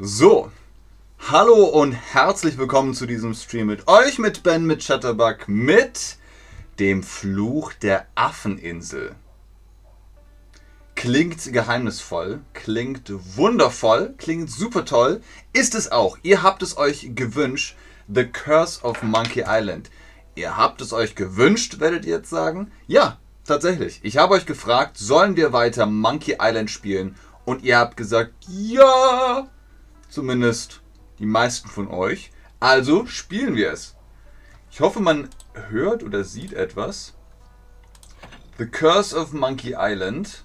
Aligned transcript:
So, 0.00 0.50
hallo 1.30 1.66
und 1.66 1.92
herzlich 1.92 2.58
willkommen 2.58 2.94
zu 2.94 3.06
diesem 3.06 3.32
Stream 3.32 3.68
mit 3.68 3.86
euch, 3.86 4.18
mit 4.18 4.42
Ben, 4.42 4.66
mit 4.66 4.84
Chatterbug, 4.84 5.46
mit 5.46 6.16
dem 6.80 7.04
Fluch 7.04 7.72
der 7.74 8.08
Affeninsel. 8.16 9.14
Klingt 10.96 11.52
geheimnisvoll, 11.52 12.40
klingt 12.54 13.12
wundervoll, 13.36 14.16
klingt 14.18 14.50
super 14.50 14.84
toll, 14.84 15.22
ist 15.52 15.76
es 15.76 15.92
auch. 15.92 16.18
Ihr 16.24 16.42
habt 16.42 16.64
es 16.64 16.76
euch 16.76 17.14
gewünscht, 17.14 17.76
The 18.12 18.24
Curse 18.24 18.82
of 18.82 19.00
Monkey 19.04 19.44
Island. 19.46 19.92
Ihr 20.34 20.56
habt 20.56 20.80
es 20.80 20.92
euch 20.92 21.14
gewünscht, 21.14 21.78
werdet 21.78 22.04
ihr 22.04 22.16
jetzt 22.16 22.30
sagen? 22.30 22.72
Ja, 22.88 23.18
tatsächlich. 23.44 24.00
Ich 24.02 24.16
habe 24.16 24.34
euch 24.34 24.44
gefragt, 24.44 24.98
sollen 24.98 25.36
wir 25.36 25.52
weiter 25.52 25.86
Monkey 25.86 26.38
Island 26.40 26.72
spielen? 26.72 27.14
Und 27.44 27.62
ihr 27.62 27.78
habt 27.78 27.96
gesagt, 27.96 28.32
ja, 28.48 29.48
zumindest 30.08 30.82
die 31.18 31.26
meisten 31.26 31.68
von 31.68 31.88
euch. 31.88 32.30
Also 32.60 33.06
spielen 33.06 33.56
wir 33.56 33.72
es. 33.72 33.94
Ich 34.70 34.80
hoffe, 34.80 35.00
man 35.00 35.28
hört 35.68 36.02
oder 36.02 36.24
sieht 36.24 36.52
etwas. 36.52 37.14
The 38.58 38.66
Curse 38.66 39.16
of 39.16 39.32
Monkey 39.32 39.74
Island. 39.78 40.44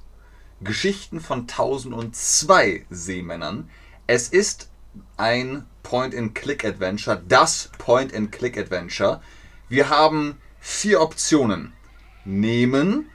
Geschichten 0.62 1.22
von 1.22 1.42
1002 1.42 2.86
Seemännern. 2.90 3.70
Es 4.08 4.28
ist 4.30 4.70
ein 5.18 5.66
Point-and-Click-Adventure, 5.84 7.22
das 7.28 7.70
Point-and-Click-Adventure. 7.78 9.22
Wir 9.70 9.90
haben 9.90 10.38
vier 10.60 11.02
Optionen. 11.02 11.74
Nehmen, 12.26 13.10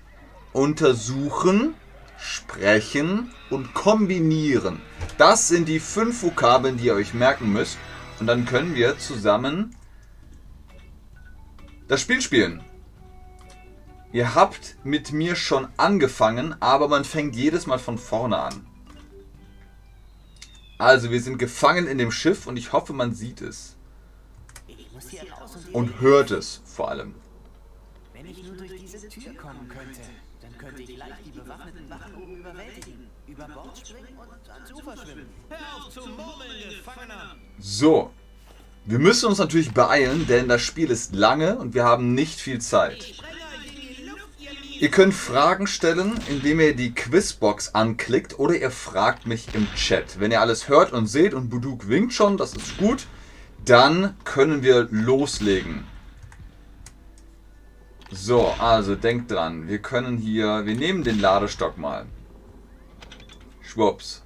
untersuchen, 0.53 1.75
sprechen 2.17 3.31
und 3.51 3.75
kombinieren. 3.75 4.81
Das 5.19 5.49
sind 5.49 5.69
die 5.69 5.81
fünf 5.81 6.23
Vokabeln, 6.23 6.77
die 6.77 6.87
ihr 6.87 6.95
euch 6.95 7.15
merken 7.15 7.53
müsst. 7.53 7.79
Und 8.19 8.27
dann 8.27 8.45
können 8.47 8.75
wir 8.75 8.99
zusammen 8.99 9.77
das 11.89 12.01
Spiel 12.01 12.21
spielen. 12.21 12.65
Ihr 14.13 14.35
habt 14.35 14.77
mit 14.85 15.13
mir 15.13 15.35
schon 15.37 15.69
angefangen, 15.77 16.55
aber 16.61 16.89
man 16.89 17.05
fängt 17.05 17.35
jedes 17.37 17.67
Mal 17.67 17.79
von 17.79 17.99
vorne 17.99 18.39
an. 18.39 18.67
Also, 20.79 21.11
wir 21.11 21.21
sind 21.21 21.39
gefangen 21.39 21.87
in 21.87 21.99
dem 21.99 22.11
Schiff 22.11 22.47
und 22.47 22.57
ich 22.57 22.73
hoffe, 22.73 22.93
man 22.93 23.15
sieht 23.15 23.41
es. 23.41 23.77
Und 25.73 26.01
hört 26.01 26.31
es 26.31 26.63
vor 26.65 26.91
allem. 26.91 27.15
Wenn 28.13 28.27
ich 28.27 28.43
nur 28.43 28.57
durch 28.57 28.73
diese 28.77 29.09
Tür 29.09 29.35
kommen 29.35 29.69
könnte, 29.69 30.01
dann 30.41 30.59
könnte 30.59 30.83
ich 30.83 30.95
gleich 30.95 31.15
die 31.25 31.31
bewaffneten 31.31 31.91
Wachen 31.91 32.15
oben 32.15 32.37
überwältigen, 32.37 33.11
über 33.27 33.49
Bord 33.49 33.79
springen 33.79 34.14
Ufer 34.75 34.97
schwimmen. 34.97 35.27
Hör 35.49 35.59
auf 35.77 35.91
zu 35.91 36.01
murmeln, 36.01 36.51
Gefangener! 36.69 37.37
So. 37.59 38.11
Wir 38.87 38.99
müssen 38.99 39.27
uns 39.27 39.39
natürlich 39.39 39.73
beeilen, 39.73 40.27
denn 40.27 40.49
das 40.49 40.61
Spiel 40.61 40.91
ist 40.91 41.15
lange 41.15 41.57
und 41.57 41.73
wir 41.75 41.85
haben 41.85 42.13
nicht 42.13 42.39
viel 42.39 42.61
Zeit. 42.61 43.15
Ihr 44.79 44.91
könnt 44.91 45.15
Fragen 45.15 45.67
stellen, 45.67 46.21
indem 46.29 46.61
ihr 46.61 46.75
die 46.75 46.93
Quizbox 46.93 47.75
anklickt 47.75 48.39
oder 48.39 48.57
ihr 48.57 48.71
fragt 48.71 49.27
mich 49.27 49.55
im 49.55 49.73
Chat. 49.75 50.19
Wenn 50.19 50.33
ihr 50.33 50.41
alles 50.41 50.69
hört 50.69 50.93
und 50.93 51.07
seht 51.07 51.33
und 51.33 51.49
Buduk 51.49 51.89
winkt 51.89 52.13
schon, 52.13 52.37
das 52.37 52.55
ist 52.55 52.77
gut, 52.77 53.07
dann 53.65 54.17
können 54.25 54.63
wir 54.63 54.89
loslegen. 54.91 55.85
So, 58.11 58.49
also 58.59 58.97
denkt 58.97 59.31
dran, 59.31 59.69
wir 59.69 59.79
können 59.79 60.19
hier, 60.19 60.67
wir 60.67 60.75
nehmen 60.75 61.05
den 61.05 61.21
Ladestock 61.21 61.79
mal. 61.79 62.07
Schwupps. 63.63 64.24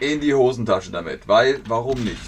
In 0.00 0.20
die 0.20 0.34
Hosentasche 0.34 0.90
damit, 0.90 1.28
weil, 1.28 1.60
warum 1.66 2.02
nicht? 2.02 2.18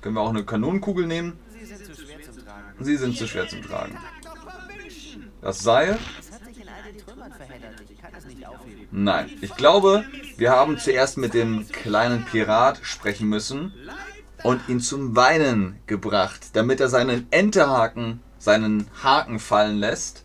Können 0.00 0.14
wir 0.14 0.22
auch 0.22 0.30
eine 0.30 0.44
Kanonenkugel 0.44 1.06
nehmen? 1.06 1.38
Sie 1.50 1.66
sind 1.66 1.84
zu 1.84 1.94
schwer 1.94 2.22
zum 2.22 2.44
Tragen. 2.44 2.84
Sie 2.84 2.96
sind 2.96 3.16
zu 3.16 3.26
schwer 3.28 3.48
zum 3.48 3.62
Tragen. 3.62 3.92
Tag 3.92 4.22
doch 4.22 4.50
verwünschen! 4.50 5.30
Das 5.42 5.58
Seil. 5.60 5.98
Nein, 8.90 9.30
ich 9.42 9.54
glaube, 9.54 10.04
wir 10.38 10.50
haben 10.50 10.78
zuerst 10.78 11.18
mit 11.18 11.34
dem 11.34 11.68
kleinen 11.68 12.24
Pirat 12.24 12.80
sprechen 12.82 13.28
müssen 13.28 13.72
und 14.42 14.66
ihn 14.68 14.80
zum 14.80 15.14
Weinen 15.14 15.78
gebracht, 15.86 16.50
damit 16.54 16.80
er 16.80 16.88
seinen 16.88 17.26
Enterhaken, 17.30 18.20
seinen 18.38 18.86
Haken 19.02 19.38
fallen 19.38 19.76
lässt. 19.78 20.24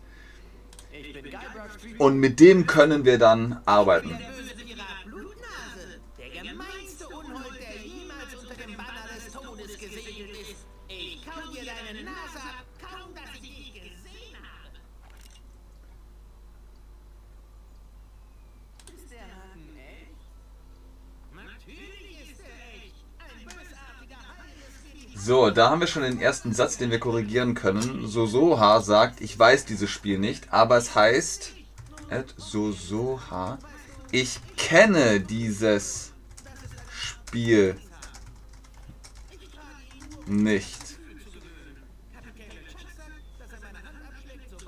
Und 1.98 2.18
mit 2.18 2.40
dem 2.40 2.66
können 2.66 3.04
wir 3.04 3.18
dann 3.18 3.60
arbeiten. 3.66 4.08
Der 4.08 4.16
böse 4.18 4.54
Pirat 4.54 5.04
Blutnase! 5.04 6.00
Der 6.18 6.30
gemeinste 6.42 7.06
Unhold, 7.08 7.60
der 7.60 7.76
jemals 7.82 8.34
unter 8.40 8.54
dem 8.54 8.76
Banner 8.76 9.06
des 9.14 9.32
Todes 9.32 9.78
gesegelt 9.78 10.30
ist! 10.30 10.64
Ich 10.88 11.24
kau 11.24 11.40
dir 11.52 11.62
deine 11.64 12.04
Nase 12.04 12.38
ab, 12.38 12.64
kaum 12.80 13.14
dass 13.14 13.34
ich 13.34 13.40
dich 13.42 13.72
gesehen 13.74 14.36
habe! 14.42 14.78
Ist 18.96 19.10
der 19.12 19.20
Haken 19.22 19.76
echt? 19.76 20.18
Natürlich 21.32 22.32
ist 22.32 22.40
er 22.40 22.56
echt! 22.74 23.04
Ein 23.18 23.44
bösartiger 23.44 24.22
Hai 24.34 24.50
des 24.58 24.76
Gebiets! 24.82 25.13
So, 25.24 25.48
da 25.48 25.70
haben 25.70 25.80
wir 25.80 25.86
schon 25.86 26.02
den 26.02 26.20
ersten 26.20 26.52
Satz, 26.52 26.76
den 26.76 26.90
wir 26.90 27.00
korrigieren 27.00 27.54
können. 27.54 28.06
Sosoha 28.06 28.82
sagt, 28.82 29.22
ich 29.22 29.38
weiß 29.38 29.64
dieses 29.64 29.88
Spiel 29.88 30.18
nicht, 30.18 30.52
aber 30.52 30.76
es 30.76 30.94
heißt 30.94 31.52
Ed 32.10 32.34
Sosoha. 32.36 33.58
Ich 34.10 34.38
kenne 34.58 35.20
dieses 35.20 36.12
Spiel 36.92 37.80
nicht. 40.26 40.98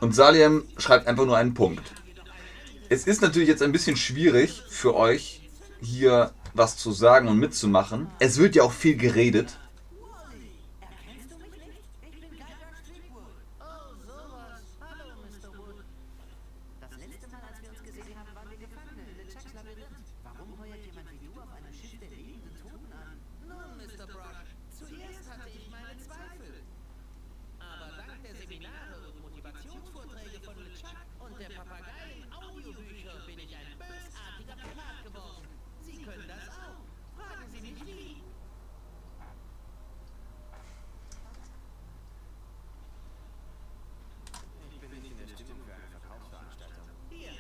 Und 0.01 0.15
Saliem 0.15 0.65
schreibt 0.79 1.07
einfach 1.07 1.27
nur 1.27 1.37
einen 1.37 1.53
Punkt. 1.53 1.93
Es 2.89 3.07
ist 3.07 3.21
natürlich 3.21 3.51
jetzt 3.51 3.61
ein 3.63 3.73
bisschen 3.73 3.99
schwierig 3.99 4.63
für 4.71 4.95
euch, 4.97 5.51
hier 5.83 6.33
was 6.55 6.79
zu 6.79 6.93
sagen 6.93 7.29
und 7.29 7.39
mitzumachen. 7.39 8.07
Es 8.21 8.39
wird 8.39 8.55
ja 8.55 8.63
auch 8.63 8.73
viel 8.73 8.97
geredet. 8.97 9.59
Erkennst 10.81 11.31
du 11.31 11.37
mich 11.37 11.51
nicht? 11.51 11.83
Ich 12.03 12.21
bin 12.21 12.31
Guybrush 12.31 12.79
Streetwood. 12.85 13.35
Oh, 13.61 13.95
sowas. 14.07 14.63
Hallo, 14.81 15.05
Mr. 15.21 15.51
Wood. 15.59 15.85
Das 16.81 16.91
letzte 16.97 17.29
Mal, 17.29 17.43
als 17.49 17.61
wir 17.63 17.71
uns 17.71 17.83
gesehen 17.83 18.17
haben, 18.17 18.35
waren 18.35 18.51
wir 18.51 18.57
Gefangene 18.57 19.03
in 19.03 19.17
LeChucks 19.19 19.53
Labyrinth. 19.55 20.09
Warum 20.25 20.59
heuert 20.61 20.81
jemand 20.85 21.11
wie 21.11 21.21
du 21.27 21.33
auf 21.41 21.51
einem 21.53 21.73
Schiff 21.75 21.99
der 22.01 22.11
lebenden 22.11 22.55
Toten 22.57 22.93
an? 22.93 23.19
Nun, 23.45 23.77
Mr. 23.77 24.07
Brock, 24.07 24.47
zuerst 24.73 25.27
hatte 25.29 25.49
ich 25.53 25.69
meine 25.69 25.93
Zweifel. 26.01 26.63
Aber 27.61 27.89
dank 28.01 28.23
der 28.25 28.35
Seminare 28.37 28.97
und 29.13 29.21
Motivationsvorträge 29.21 30.41
von 30.41 30.57
LeChuck 30.57 30.97
und 31.21 31.37
der 31.37 31.51
Papageien-Audiobücher 31.53 33.13
bin 33.29 33.39
ich 33.45 33.53
ein 33.53 33.77
bösartiger 33.77 34.57
Pirat 34.57 35.05
geworden. 35.05 35.45
Sie 35.85 36.01
können 36.03 36.29
das 36.29 36.49
auch. 36.57 36.83
Fragen 37.15 37.47
Sie 37.53 37.61
mich 37.61 37.79
wie. 37.87 38.23
Ich 44.71 44.81
bin 44.81 44.91
nicht 44.91 45.11
in 45.11 45.19
der 45.19 45.27
Stimmung 45.27 45.63
für 45.67 45.75
eine 45.75 45.89
Verkaufsveranstaltung. 45.91 46.87
Hier. 47.11 47.35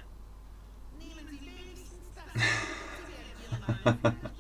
Nehmen 0.99 1.27
Sie 1.31 1.41
wenigstens 1.41 2.07
das. 2.15 2.31
Sie 2.35 2.41
werden 2.41 3.37
Ihre 3.43 3.59
Meinung 3.61 3.61
vielleicht 3.61 3.61
noch 3.61 3.69
ändern. 3.69 3.76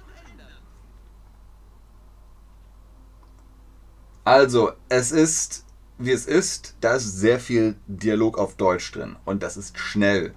Also, 4.25 4.73
es 4.89 5.12
ist, 5.12 5.65
wie 5.99 6.11
es 6.11 6.27
ist, 6.27 6.75
da 6.81 6.97
ist 6.97 7.17
sehr 7.17 7.39
viel 7.39 7.77
Dialog 7.87 8.39
auf 8.39 8.56
Deutsch 8.56 8.91
drin 8.91 9.15
und 9.25 9.41
das 9.45 9.56
ist 9.56 9.79
schnell. 9.79 10.35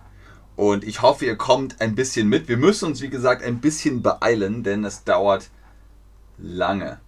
Und 0.55 0.83
ich 0.83 1.01
hoffe, 1.01 1.25
ihr 1.25 1.37
kommt 1.37 1.81
ein 1.81 1.95
bisschen 1.95 2.29
mit. 2.29 2.47
Wir 2.47 2.57
müssen 2.57 2.85
uns, 2.85 3.01
wie 3.01 3.09
gesagt, 3.09 3.41
ein 3.41 3.61
bisschen 3.61 4.03
beeilen, 4.03 4.61
denn 4.61 4.83
es 4.85 5.05
dauert 5.05 5.49
lange. 6.37 6.99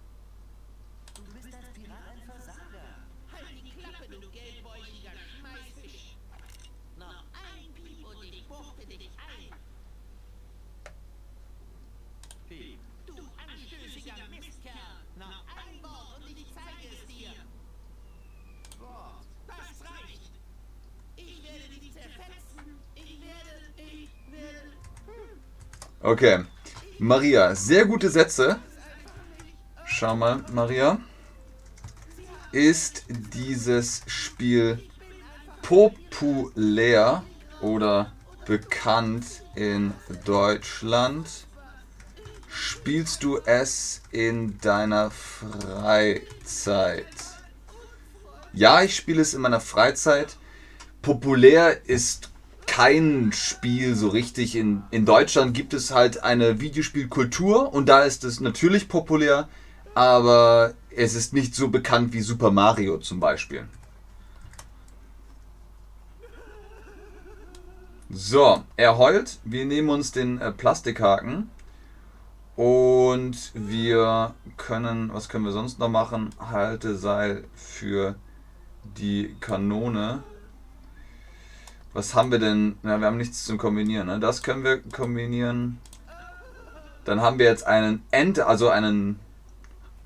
Du 1.14 1.22
bist 1.34 1.54
als 1.54 1.68
Pirat 1.72 1.98
ein 2.10 2.22
Versager. 2.26 2.98
Halt 3.30 3.46
die 3.54 3.70
Klappe, 3.78 4.10
du 4.10 4.18
gelbäuchiger 4.30 5.12
Schmeißfisch. 5.38 6.16
Noch 6.98 7.24
ein 7.32 7.72
Piep 7.74 8.04
und 8.04 8.24
ich 8.24 8.48
buchte 8.48 8.86
dich 8.86 9.10
ein. 9.18 9.54
Piep. 12.52 12.78
Du 13.06 13.22
anstößiger 13.38 14.28
Mistkerl! 14.30 14.72
Noch 15.18 15.44
ein 15.56 15.82
Wort 15.82 16.22
und 16.28 16.38
ich 16.38 16.46
zeige 16.54 16.94
es 16.94 17.06
dir! 17.06 17.32
Wort. 18.78 19.24
Das 19.46 19.88
reicht! 19.88 20.32
Ich 21.16 21.42
werde 21.42 21.68
dich 21.80 21.92
zerfetzen! 21.92 22.78
Ich 22.94 23.20
werde... 23.20 23.52
Ich 23.76 24.10
werde... 24.30 24.72
Okay. 26.00 26.44
Maria, 26.98 27.54
sehr 27.54 27.86
gute 27.86 28.10
Sätze. 28.10 28.58
Schau 29.86 30.14
mal, 30.16 30.44
Maria. 30.52 30.98
Ist 32.52 33.04
dieses 33.08 34.02
Spiel 34.06 34.82
populär 35.62 37.24
oder 37.60 38.12
bekannt 38.44 39.42
in 39.54 39.94
Deutschland? 40.24 41.46
Spielst 42.54 43.22
du 43.22 43.38
es 43.38 44.02
in 44.10 44.58
deiner 44.58 45.10
Freizeit? 45.10 46.26
Ja, 48.52 48.82
ich 48.82 48.94
spiele 48.94 49.22
es 49.22 49.32
in 49.32 49.40
meiner 49.40 49.60
Freizeit. 49.60 50.36
Populär 51.00 51.88
ist 51.88 52.30
kein 52.66 53.32
Spiel 53.32 53.94
so 53.94 54.08
richtig. 54.08 54.54
In, 54.54 54.82
in 54.90 55.06
Deutschland 55.06 55.54
gibt 55.54 55.72
es 55.72 55.92
halt 55.92 56.22
eine 56.24 56.60
Videospielkultur 56.60 57.72
und 57.72 57.88
da 57.88 58.02
ist 58.02 58.22
es 58.22 58.38
natürlich 58.40 58.86
populär, 58.86 59.48
aber 59.94 60.74
es 60.90 61.14
ist 61.14 61.32
nicht 61.32 61.54
so 61.54 61.68
bekannt 61.68 62.12
wie 62.12 62.20
Super 62.20 62.50
Mario 62.50 62.98
zum 62.98 63.18
Beispiel. 63.18 63.66
So, 68.10 68.62
er 68.76 68.98
heult. 68.98 69.38
Wir 69.42 69.64
nehmen 69.64 69.88
uns 69.88 70.12
den 70.12 70.38
äh, 70.38 70.52
Plastikhaken. 70.52 71.48
Und 72.56 73.50
wir 73.54 74.34
können, 74.56 75.12
was 75.12 75.28
können 75.28 75.44
wir 75.44 75.52
sonst 75.52 75.78
noch 75.78 75.88
machen? 75.88 76.30
Halteseil 76.38 77.44
für 77.54 78.16
die 78.96 79.34
Kanone. 79.40 80.22
Was 81.94 82.14
haben 82.14 82.30
wir 82.30 82.38
denn? 82.38 82.76
Na, 82.82 82.98
wir 82.98 83.06
haben 83.06 83.16
nichts 83.16 83.44
zum 83.44 83.58
Kombinieren. 83.58 84.06
Ne? 84.06 84.20
Das 84.20 84.42
können 84.42 84.64
wir 84.64 84.82
kombinieren. 84.82 85.78
Dann 87.04 87.20
haben 87.20 87.38
wir 87.38 87.46
jetzt 87.46 87.66
einen 87.66 88.02
Ente, 88.10 88.46
also 88.46 88.68
einen 88.68 89.18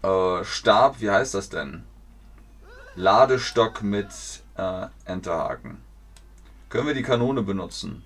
äh, 0.03 0.45
Stab. 0.45 1.01
Wie 1.01 1.11
heißt 1.11 1.35
das 1.35 1.49
denn? 1.49 1.85
Ladestock 2.95 3.83
mit 3.83 4.09
äh, 4.57 4.87
Enterhaken. 5.05 5.79
Können 6.69 6.87
wir 6.87 6.95
die 6.95 7.03
Kanone 7.03 7.43
benutzen? 7.43 8.05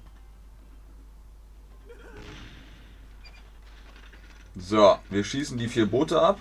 So, 4.56 4.98
wir 5.08 5.22
schießen 5.22 5.56
die 5.58 5.68
vier 5.68 5.86
Boote 5.86 6.20
ab. 6.20 6.38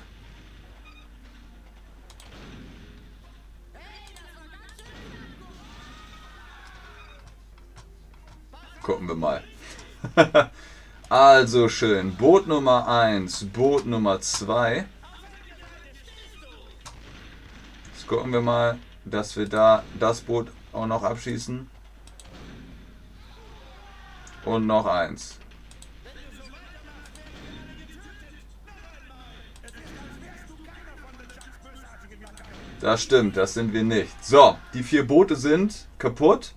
Gucken 8.81 9.07
wir 9.07 9.15
mal. 9.15 9.44
also 11.09 11.69
schön. 11.69 12.15
Boot 12.15 12.47
Nummer 12.47 12.88
1, 12.88 13.45
Boot 13.53 13.85
Nummer 13.85 14.19
2. 14.19 14.85
Jetzt 17.94 18.07
gucken 18.07 18.33
wir 18.33 18.41
mal, 18.41 18.79
dass 19.06 19.38
wir 19.38 19.47
da 19.47 19.83
das 20.00 20.21
Boot 20.21 20.51
auch 20.73 20.88
noch 20.88 21.03
abschießen. 21.03 21.69
Und 24.45 24.65
noch 24.65 24.88
eins. 24.88 25.38
Das 32.81 33.03
stimmt, 33.03 33.35
das 33.35 33.53
sind 33.53 33.73
wir 33.73 33.83
nicht. 33.83 34.23
So, 34.23 34.57
die 34.73 34.83
vier 34.83 35.05
Boote 35.05 35.35
sind 35.35 35.87
kaputt. 35.97 36.53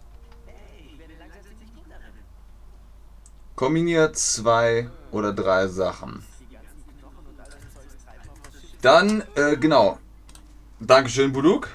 Kombiniert 3.56 4.16
zwei 4.16 4.88
oder 5.10 5.32
drei 5.32 5.66
Sachen. 5.66 6.24
Dann, 8.80 9.22
äh, 9.36 9.56
genau. 9.56 9.98
Dankeschön, 10.80 11.32
Buduk. 11.32 11.68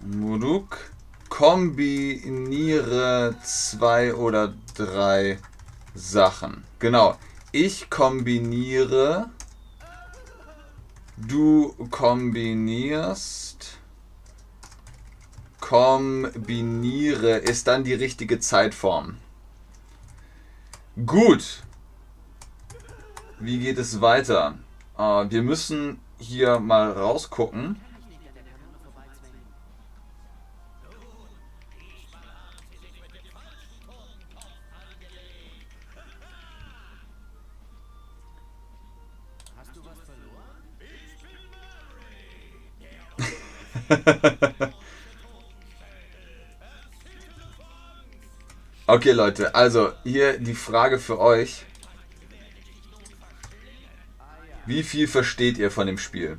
Buduk. 0.00 0.78
Kombiniere 1.28 3.34
zwei 3.42 4.14
oder 4.14 4.54
drei 4.74 5.38
Sachen. 5.94 6.64
Genau. 6.78 7.16
Ich 7.52 7.90
kombiniere. 7.90 9.30
Du 11.16 11.74
kombinierst. 11.90 13.78
Kombiniere 15.60 17.38
ist 17.38 17.66
dann 17.66 17.84
die 17.84 17.94
richtige 17.94 18.38
Zeitform. 18.38 19.16
Gut. 21.06 21.62
Wie 23.40 23.58
geht 23.58 23.78
es 23.78 24.02
weiter? 24.02 24.58
Äh, 24.98 25.30
wir 25.30 25.42
müssen 25.42 26.00
hier 26.18 26.60
mal 26.60 26.92
rausgucken. 26.92 27.80
Okay, 48.88 49.10
Leute, 49.10 49.52
also 49.56 49.92
hier 50.04 50.38
die 50.38 50.54
Frage 50.54 51.00
für 51.00 51.18
euch. 51.18 51.64
Wie 54.64 54.84
viel 54.84 55.08
versteht 55.08 55.58
ihr 55.58 55.72
von 55.72 55.88
dem 55.88 55.98
Spiel? 55.98 56.38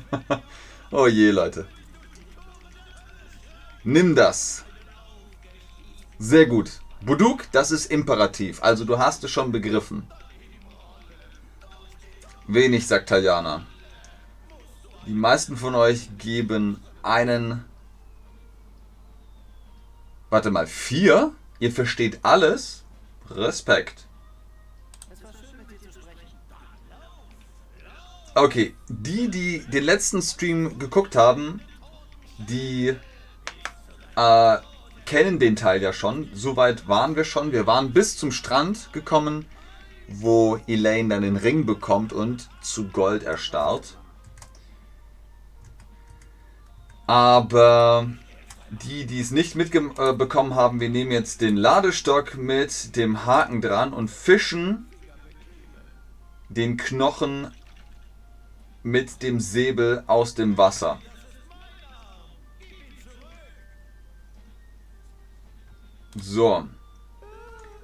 Oh 0.92 1.08
je, 1.08 1.30
Leute. 1.30 1.66
Nimm 3.82 4.14
das. 4.14 4.64
Sehr 6.18 6.46
gut. 6.46 6.80
Buduk, 7.00 7.50
das 7.52 7.70
ist 7.70 7.86
Imperativ. 7.86 8.62
Also 8.62 8.84
du 8.84 8.98
hast 8.98 9.24
es 9.24 9.30
schon 9.30 9.52
begriffen. 9.52 10.08
Wenig, 12.46 12.86
sagt 12.86 13.08
Taljana. 13.08 13.66
Die 15.06 15.12
meisten 15.12 15.56
von 15.56 15.74
euch 15.74 16.16
geben 16.18 16.80
einen... 17.02 17.64
Warte 20.30 20.50
mal, 20.50 20.66
vier? 20.66 21.32
Ihr 21.58 21.72
versteht 21.72 22.20
alles? 22.22 22.84
Respekt. 23.30 24.05
Okay, 28.38 28.74
die, 28.90 29.30
die 29.30 29.60
den 29.60 29.82
letzten 29.82 30.20
Stream 30.20 30.78
geguckt 30.78 31.16
haben, 31.16 31.62
die 32.36 32.94
äh, 34.14 34.56
kennen 35.06 35.38
den 35.38 35.56
Teil 35.56 35.80
ja 35.80 35.94
schon. 35.94 36.28
Soweit 36.34 36.86
waren 36.86 37.16
wir 37.16 37.24
schon. 37.24 37.52
Wir 37.52 37.66
waren 37.66 37.94
bis 37.94 38.18
zum 38.18 38.32
Strand 38.32 38.92
gekommen, 38.92 39.46
wo 40.06 40.58
Elaine 40.66 41.08
dann 41.08 41.22
den 41.22 41.38
Ring 41.38 41.64
bekommt 41.64 42.12
und 42.12 42.50
zu 42.60 42.88
Gold 42.88 43.22
erstarrt. 43.22 43.96
Aber 47.06 48.06
die, 48.68 49.06
die 49.06 49.20
es 49.22 49.30
nicht 49.30 49.54
mitbekommen 49.54 50.54
haben, 50.54 50.78
wir 50.78 50.90
nehmen 50.90 51.10
jetzt 51.10 51.40
den 51.40 51.56
Ladestock 51.56 52.36
mit 52.36 52.96
dem 52.96 53.24
Haken 53.24 53.62
dran 53.62 53.94
und 53.94 54.10
fischen 54.10 54.90
den 56.50 56.76
Knochen 56.76 57.50
mit 58.86 59.20
dem 59.24 59.40
Säbel 59.40 60.04
aus 60.06 60.36
dem 60.36 60.56
Wasser. 60.56 61.00
So. 66.14 66.68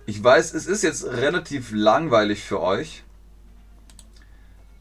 Ich 0.07 0.23
weiß, 0.23 0.55
es 0.55 0.67
ist 0.67 0.83
jetzt 0.83 1.05
relativ 1.05 1.73
langweilig 1.73 2.45
für 2.45 2.61
euch. 2.61 3.03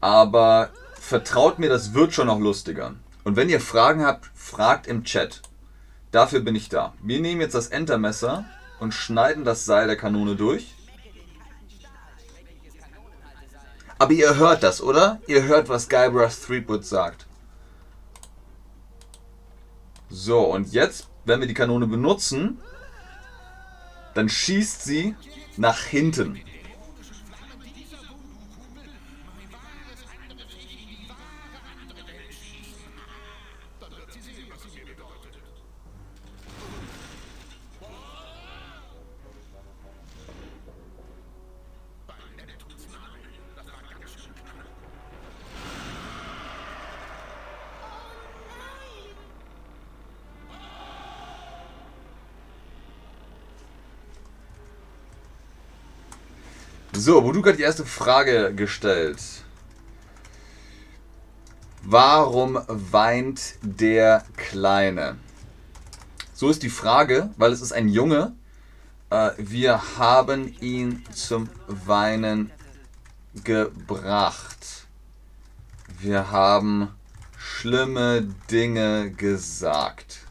Aber 0.00 0.70
vertraut 0.94 1.58
mir, 1.58 1.68
das 1.68 1.92
wird 1.92 2.14
schon 2.14 2.28
noch 2.28 2.38
lustiger. 2.38 2.94
Und 3.24 3.34
wenn 3.34 3.48
ihr 3.48 3.60
Fragen 3.60 4.04
habt, 4.04 4.30
fragt 4.32 4.86
im 4.86 5.02
Chat. 5.02 5.42
Dafür 6.12 6.38
bin 6.38 6.54
ich 6.54 6.68
da. 6.68 6.94
Wir 7.02 7.18
nehmen 7.18 7.40
jetzt 7.40 7.56
das 7.56 7.66
Entermesser 7.66 8.44
und 8.78 8.94
schneiden 8.94 9.44
das 9.44 9.64
Seil 9.64 9.88
der 9.88 9.96
Kanone 9.96 10.36
durch. 10.36 10.72
Aber 14.02 14.14
ihr 14.14 14.34
hört 14.34 14.64
das, 14.64 14.82
oder? 14.82 15.20
Ihr 15.28 15.44
hört, 15.44 15.68
was 15.68 15.88
Guybrush 15.88 16.34
Threepwood 16.44 16.84
sagt. 16.84 17.28
So, 20.10 20.40
und 20.40 20.72
jetzt, 20.72 21.06
wenn 21.24 21.38
wir 21.38 21.46
die 21.46 21.54
Kanone 21.54 21.86
benutzen, 21.86 22.58
dann 24.14 24.28
schießt 24.28 24.82
sie 24.82 25.14
nach 25.56 25.84
hinten. 25.84 26.40
So, 56.94 57.24
Voodoo 57.24 57.42
hat 57.46 57.58
die 57.58 57.62
erste 57.62 57.86
Frage 57.86 58.54
gestellt. 58.54 59.18
Warum 61.82 62.60
weint 62.68 63.54
der 63.62 64.24
Kleine? 64.36 65.16
So 66.34 66.50
ist 66.50 66.62
die 66.62 66.68
Frage, 66.68 67.30
weil 67.38 67.50
es 67.50 67.62
ist 67.62 67.72
ein 67.72 67.88
Junge. 67.88 68.34
Äh, 69.08 69.30
wir 69.38 69.96
haben 69.96 70.54
ihn 70.60 71.02
zum 71.14 71.48
Weinen 71.66 72.52
gebracht. 73.42 74.86
Wir 75.98 76.30
haben 76.30 76.90
schlimme 77.38 78.28
Dinge 78.50 79.12
gesagt. 79.12 80.26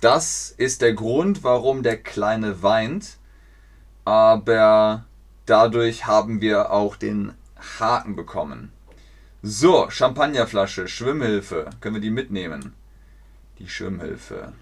Das 0.00 0.54
ist 0.56 0.82
der 0.82 0.94
Grund, 0.94 1.42
warum 1.42 1.82
der 1.82 2.00
Kleine 2.00 2.62
weint. 2.62 3.18
Aber 4.04 5.04
dadurch 5.46 6.06
haben 6.06 6.40
wir 6.40 6.70
auch 6.70 6.96
den 6.96 7.34
Haken 7.78 8.16
bekommen. 8.16 8.72
So, 9.42 9.88
Champagnerflasche, 9.90 10.86
Schwimmhilfe. 10.86 11.70
Können 11.80 11.96
wir 11.96 12.02
die 12.02 12.10
mitnehmen? 12.10 12.74
Die 13.58 13.68
Schwimmhilfe. 13.68 14.52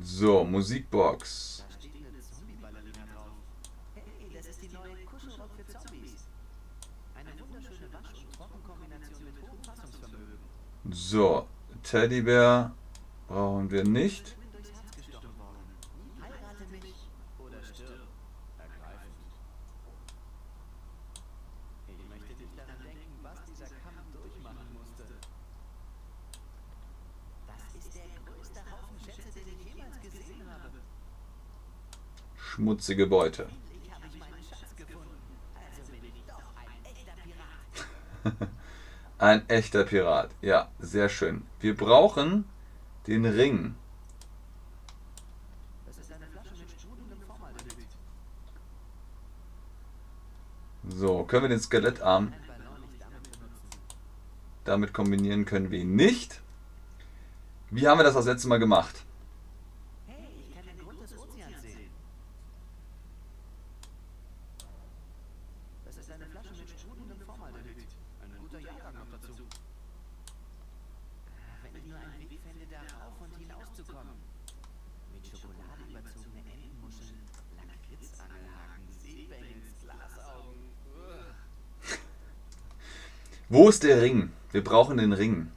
So 0.00 0.44
Musikbox. 0.44 1.64
So, 10.90 11.46
Teddybär 11.82 12.72
brauchen 13.32 13.70
wir 13.70 13.84
nicht. 13.84 14.36
Schmutzige 32.36 33.06
Beute. 33.06 33.48
Ein 39.18 39.48
echter 39.48 39.84
Pirat. 39.84 40.30
Ja, 40.42 40.70
sehr 40.78 41.08
schön. 41.08 41.46
Wir 41.60 41.74
brauchen 41.74 42.44
den 43.06 43.24
Ring. 43.24 43.74
So, 50.88 51.24
können 51.24 51.44
wir 51.44 51.48
den 51.48 51.60
Skelettarm 51.60 52.32
damit 54.64 54.92
kombinieren? 54.92 55.44
Können 55.44 55.70
wir 55.70 55.80
ihn 55.80 55.96
nicht. 55.96 56.40
Wie 57.70 57.88
haben 57.88 57.98
wir 57.98 58.04
das 58.04 58.14
das 58.14 58.26
letzte 58.26 58.48
Mal 58.48 58.58
gemacht? 58.58 59.04
Hey, 60.06 60.28
ich 60.38 60.54
kann 60.54 60.66
den 60.66 60.78
Grund 60.78 61.00
des 61.00 61.16
Ozeans 61.18 61.62
sehen. 61.62 61.90
Das 65.84 65.96
ist 65.96 66.10
eine 66.10 66.26
Flasche 66.26 66.50
mit 66.50 66.68
sprudelndem 66.68 67.18
Formaldehyd. 67.26 67.88
Ein 68.22 68.38
guter 68.38 68.58
Jahrgang 68.58 68.94
noch 68.94 69.10
dazu. 69.10 69.32
Wenn 71.62 71.76
ich 71.76 71.86
nur 71.86 71.98
einen 71.98 72.20
Weg 72.20 72.40
fände, 72.42 72.66
da 72.70 72.80
rauf 72.98 73.20
und 73.20 73.36
hinauszukommen. 73.38 74.14
Mit 75.14 75.26
Schokolade 75.26 75.82
überzogene 75.88 76.42
Entenmuscheln, 76.52 77.22
Lakritzangelhaken, 77.56 78.86
Seebengels, 79.00 79.80
Glasaugen. 79.80 80.72
Uah. 80.92 81.34
Wo 83.52 83.68
ist 83.68 83.82
der 83.82 84.00
Ring? 84.00 84.32
Wir 84.50 84.64
brauchen 84.64 84.96
den 84.96 85.12
Ring. 85.12 85.52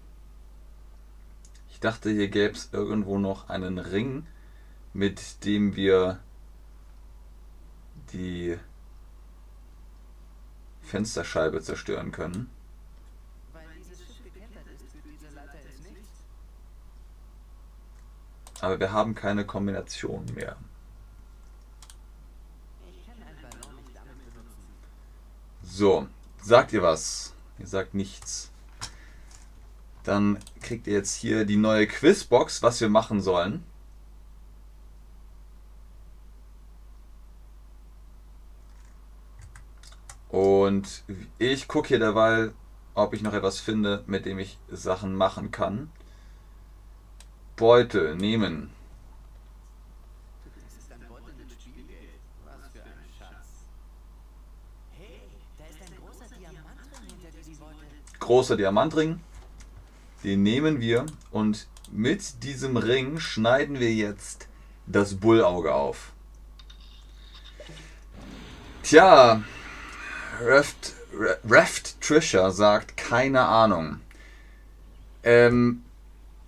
Ich 1.69 1.79
dachte, 1.79 2.09
hier 2.09 2.27
gäbe 2.27 2.53
es 2.53 2.67
irgendwo 2.73 3.19
noch 3.19 3.47
einen 3.47 3.79
Ring, 3.79 4.27
mit 4.91 5.45
dem 5.45 5.77
wir 5.77 6.19
die 8.11 8.59
Fensterscheibe 10.81 11.61
zerstören 11.61 12.11
können. 12.11 12.49
Aber 18.59 18.77
wir 18.77 18.91
haben 18.91 19.15
keine 19.15 19.45
Kombination 19.45 20.25
mehr. 20.35 20.57
So, 25.63 26.09
sagt 26.41 26.73
ihr 26.73 26.83
was? 26.83 27.34
Ihr 27.59 27.67
sagt 27.67 27.93
nichts. 27.93 28.51
Dann 30.03 30.37
kriegt 30.61 30.87
ihr 30.87 30.93
jetzt 30.93 31.15
hier 31.15 31.45
die 31.45 31.57
neue 31.57 31.87
Quizbox, 31.87 32.61
was 32.61 32.79
wir 32.81 32.89
machen 32.89 33.21
sollen. 33.21 33.63
Und 40.29 41.03
ich 41.39 41.67
gucke 41.69 41.87
hier 41.87 41.99
derweil, 41.99 42.53
ob 42.93 43.13
ich 43.13 43.21
noch 43.21 43.33
etwas 43.33 43.59
finde, 43.59 44.03
mit 44.05 44.25
dem 44.25 44.37
ich 44.37 44.59
Sachen 44.69 45.15
machen 45.15 45.51
kann. 45.51 45.89
Beutel 47.55 48.15
nehmen. 48.17 48.69
Das 50.43 50.73
ist 50.77 50.91
ein 50.91 51.07
Beutel 51.07 51.33
mit 51.37 51.49
Spielgeld. 51.49 52.19
Was 52.43 52.71
für 52.73 52.83
ein 52.83 53.09
Schatz. 53.17 53.47
Hey, 54.97 55.21
da 55.57 55.65
ist 55.67 55.81
ein 55.81 55.97
großer 55.97 56.35
Diamantring 56.35 57.09
hinter 57.09 57.31
diesem 57.37 57.57
Beutel. 57.57 57.87
Großer 58.25 58.57
Diamantring. 58.57 59.19
Den 60.23 60.43
nehmen 60.43 60.81
wir 60.81 61.05
und 61.31 61.67
mit 61.91 62.43
diesem 62.43 62.77
Ring 62.77 63.19
schneiden 63.19 63.79
wir 63.79 63.93
jetzt 63.93 64.47
das 64.87 65.15
Bullauge 65.15 65.73
auf. 65.73 66.11
Tja, 68.83 69.43
Reft, 70.41 70.93
Re- 71.17 71.39
Reft 71.49 72.01
Trisha 72.01 72.51
sagt 72.51 72.97
keine 72.97 73.41
Ahnung. 73.41 73.99
Ähm, 75.23 75.83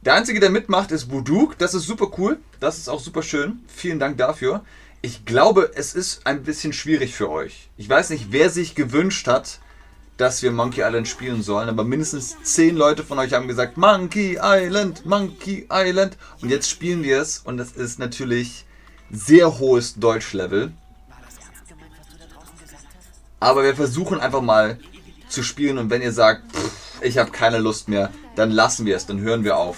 der 0.02 0.16
einzige, 0.16 0.40
der 0.40 0.50
mitmacht, 0.50 0.92
ist 0.92 1.06
Buduk. 1.06 1.58
Das 1.58 1.74
ist 1.74 1.86
super 1.86 2.12
cool. 2.18 2.40
Das 2.60 2.78
ist 2.78 2.90
auch 2.90 3.00
super 3.00 3.24
schön. 3.24 3.60
Vielen 3.68 4.00
Dank 4.00 4.18
dafür. 4.18 4.64
Ich 5.02 5.26
glaube, 5.26 5.72
es 5.76 5.94
ist 5.94 6.26
ein 6.26 6.44
bisschen 6.44 6.74
schwierig 6.74 7.16
für 7.16 7.30
euch. 7.30 7.70
Ich 7.78 7.88
weiß 7.88 8.10
nicht, 8.10 8.32
wer 8.32 8.50
sich 8.50 8.74
gewünscht 8.76 9.28
hat, 9.28 9.60
dass 10.18 10.42
wir 10.42 10.52
Monkey 10.52 10.82
Island 10.82 11.08
spielen 11.08 11.44
sollen, 11.44 11.70
aber 11.70 11.84
mindestens 11.84 12.36
zehn 12.42 12.76
Leute 12.76 13.04
von 13.04 13.20
euch 13.20 13.34
haben 13.34 13.48
gesagt, 13.48 13.78
Monkey 13.78 14.40
Island, 14.42 15.06
Monkey 15.06 15.68
Island. 15.72 16.18
Und 16.42 16.50
jetzt 16.50 16.70
spielen 16.70 17.04
wir 17.04 17.22
es 17.22 17.38
und 17.40 17.60
es 17.60 17.72
ist 17.72 18.00
natürlich 18.00 18.66
sehr 19.12 19.60
hohes 19.60 19.96
Deutschlevel. 19.96 20.74
Das? 21.08 21.18
Aber 23.40 23.64
wir 23.64 23.76
versuchen 23.76 24.20
einfach 24.20 24.42
mal 24.42 24.80
zu 25.30 25.44
spielen 25.44 25.78
und 25.78 25.90
wenn 25.92 26.02
ihr 26.02 26.12
sagt, 26.12 26.52
pff, 26.52 27.02
ich 27.02 27.20
habe 27.20 27.32
keine 27.32 27.60
Lust 27.60 27.88
mehr, 27.88 28.12
dann 28.36 28.50
lassen 28.50 28.86
wir 28.86 28.96
es, 28.96 29.06
dann 29.06 29.20
hören 29.20 29.44
wir 29.44 29.58
auf. 29.58 29.78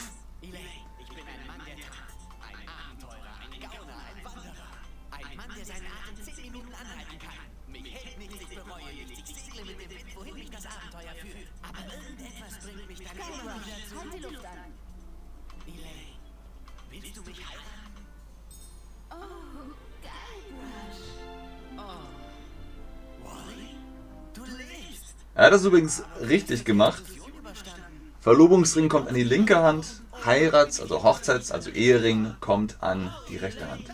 Er 25.39 25.45
hat 25.45 25.53
das 25.53 25.63
übrigens 25.63 26.03
richtig 26.19 26.65
gemacht. 26.65 27.01
Verlobungsring 28.19 28.89
kommt 28.89 29.07
an 29.07 29.15
die 29.15 29.23
linke 29.23 29.55
Hand, 29.55 30.01
Heirats-, 30.25 30.81
also 30.81 31.01
Hochzeits-, 31.01 31.53
also 31.53 31.69
Ehering 31.69 32.35
kommt 32.41 32.75
an 32.83 33.15
die 33.29 33.37
rechte 33.37 33.71
Hand. 33.71 33.85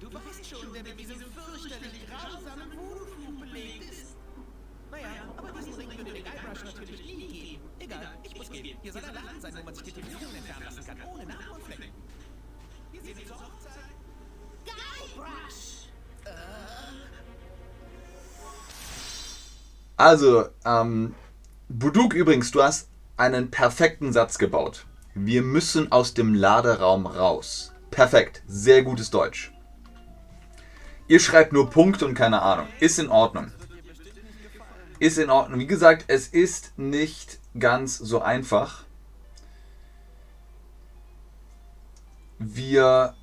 Du 0.00 0.12
weißt 0.12 0.46
schon, 0.50 0.72
der 0.72 0.82
mit 0.82 0.98
diesem 0.98 1.20
fürchterlich 1.20 2.06
grausamen 2.08 2.72
Voodoo-Fluch 2.72 3.90
ist. 3.92 4.16
Naja, 4.90 5.06
aber 5.36 5.52
diesen 5.52 5.74
Ring 5.74 5.98
würde 5.98 6.12
der 6.12 6.24
natürlich 6.64 7.00
nie 7.06 7.28
geben. 7.28 7.62
Egal, 7.78 8.18
ich 8.24 8.36
muss 8.36 8.50
gehen. 8.50 8.76
Hier 8.82 8.92
soll 8.92 9.04
ein 9.04 9.14
Laden 9.14 9.40
sein, 9.40 9.54
wo 9.56 9.62
man 9.62 9.74
sich 9.74 9.84
die 9.84 9.92
Tätowierungen 9.92 10.34
entfernen 10.34 10.64
lassen 10.64 10.84
kann, 10.84 10.96
ohne 11.02 11.26
Namen 11.26 11.59
Also, 19.96 20.46
ähm, 20.64 21.14
Buduk 21.68 22.14
übrigens, 22.14 22.50
du 22.52 22.62
hast 22.62 22.88
einen 23.18 23.50
perfekten 23.50 24.14
Satz 24.14 24.38
gebaut. 24.38 24.86
Wir 25.14 25.42
müssen 25.42 25.92
aus 25.92 26.14
dem 26.14 26.32
Laderaum 26.32 27.04
raus. 27.04 27.74
Perfekt. 27.90 28.42
Sehr 28.46 28.82
gutes 28.82 29.10
Deutsch. 29.10 29.52
Ihr 31.06 31.20
schreibt 31.20 31.52
nur 31.52 31.68
Punkt 31.68 32.02
und 32.02 32.14
keine 32.14 32.40
Ahnung. 32.40 32.66
Ist 32.80 32.98
in 32.98 33.10
Ordnung. 33.10 33.52
Ist 35.00 35.18
in 35.18 35.28
Ordnung. 35.28 35.60
Wie 35.60 35.66
gesagt, 35.66 36.04
es 36.06 36.28
ist 36.28 36.78
nicht 36.78 37.38
ganz 37.58 37.98
so 37.98 38.22
einfach. 38.22 38.84
Wir 42.42 43.14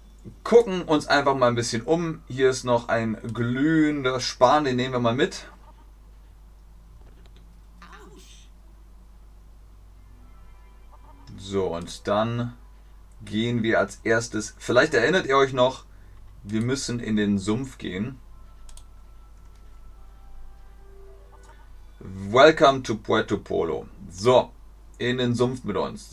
gucken 0.44 0.84
uns 0.84 1.08
einfach 1.08 1.36
mal 1.36 1.48
ein 1.48 1.56
bisschen 1.56 1.82
um. 1.82 2.22
Hier 2.28 2.52
ist 2.52 2.64
noch 2.64 2.88
ein 2.88 3.18
glühender 3.34 4.20
Span, 4.20 4.64
den 4.64 4.76
nehmen 4.76 4.94
wir 4.94 5.00
mal 5.00 5.16
mit. 5.16 5.48
So, 11.36 11.76
und 11.76 12.08
dann 12.08 12.56
gehen 13.26 13.64
wir 13.64 13.80
als 13.80 14.02
erstes. 14.04 14.54
Vielleicht 14.60 14.94
erinnert 14.94 15.26
ihr 15.26 15.38
euch 15.38 15.52
noch, 15.52 15.86
wir 16.44 16.62
müssen 16.62 17.00
in 17.00 17.16
den 17.16 17.40
Sumpf 17.40 17.80
gehen. 17.80 18.20
Welcome 22.00 22.84
to 22.84 22.98
Puerto 22.98 23.38
Polo. 23.38 23.88
So, 24.12 24.52
in 25.00 25.18
den 25.18 25.34
Sumpf 25.34 25.64
mit 25.64 25.76
uns. 25.76 26.12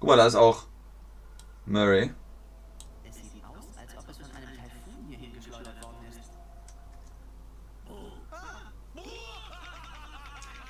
Guck 0.00 0.08
mal, 0.08 0.16
da 0.16 0.26
ist 0.26 0.34
auch 0.34 0.64
Murray. 1.66 2.10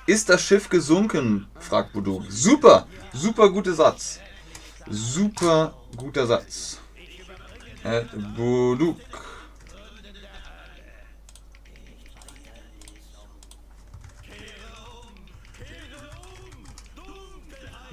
Ist. 0.05 0.27
Das 0.27 0.41
Schiff 0.41 0.67
gesunken? 0.67 1.47
fragt 1.59 1.93
Buduk. 1.93 2.25
Super, 2.27 2.85
super 3.13 3.49
guter 3.49 3.73
Satz. 3.73 4.19
Super 4.89 5.73
guter 5.95 6.27
Satz. 6.27 6.79
At 7.85 8.09
Buduk. 8.35 8.99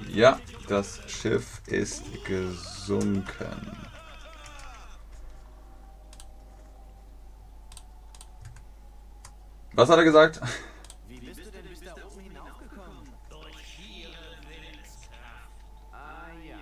Ja, 0.09 0.39
das 0.69 0.99
Schiff 1.07 1.61
ist 1.65 2.03
gesunken. 2.25 3.77
Was 9.73 9.89
hat 9.89 9.97
er 9.97 10.03
gesagt? 10.03 10.39
Wie 11.07 11.19
bist 11.19 11.39
du 11.39 11.51
denn 11.51 11.67
bis 11.67 11.79
da 11.79 11.93
oben 12.05 12.19
hinaufgekommen? 12.19 13.09
Durch 13.29 13.57
schiere 13.65 14.11
Willenskraft. 14.47 15.49
Ah 15.91 16.27
ja. 16.47 16.57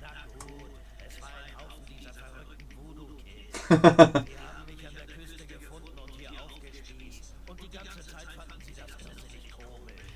Na 0.00 0.08
gut, 0.38 0.70
es 1.06 1.20
war 1.20 1.28
ein 1.28 1.56
Haufen 1.56 1.84
dieser 1.86 2.14
verrückten 2.14 2.76
Voodoo-Kids. 2.76 3.68
Die 3.68 4.38
haben 4.38 4.66
mich 4.66 4.88
an 4.88 4.94
der 4.94 5.06
Küste 5.06 5.46
gefunden 5.46 5.98
und 5.98 6.10
hier 6.10 6.30
aufgespießt. 6.32 7.34
Und 7.48 7.60
die 7.62 7.70
ganze 7.70 8.00
Zeit 8.00 8.26
fanden 8.32 8.60
sie 8.64 8.74
das 8.74 8.90
irrsinnig 8.90 9.52
komisch. 9.52 10.14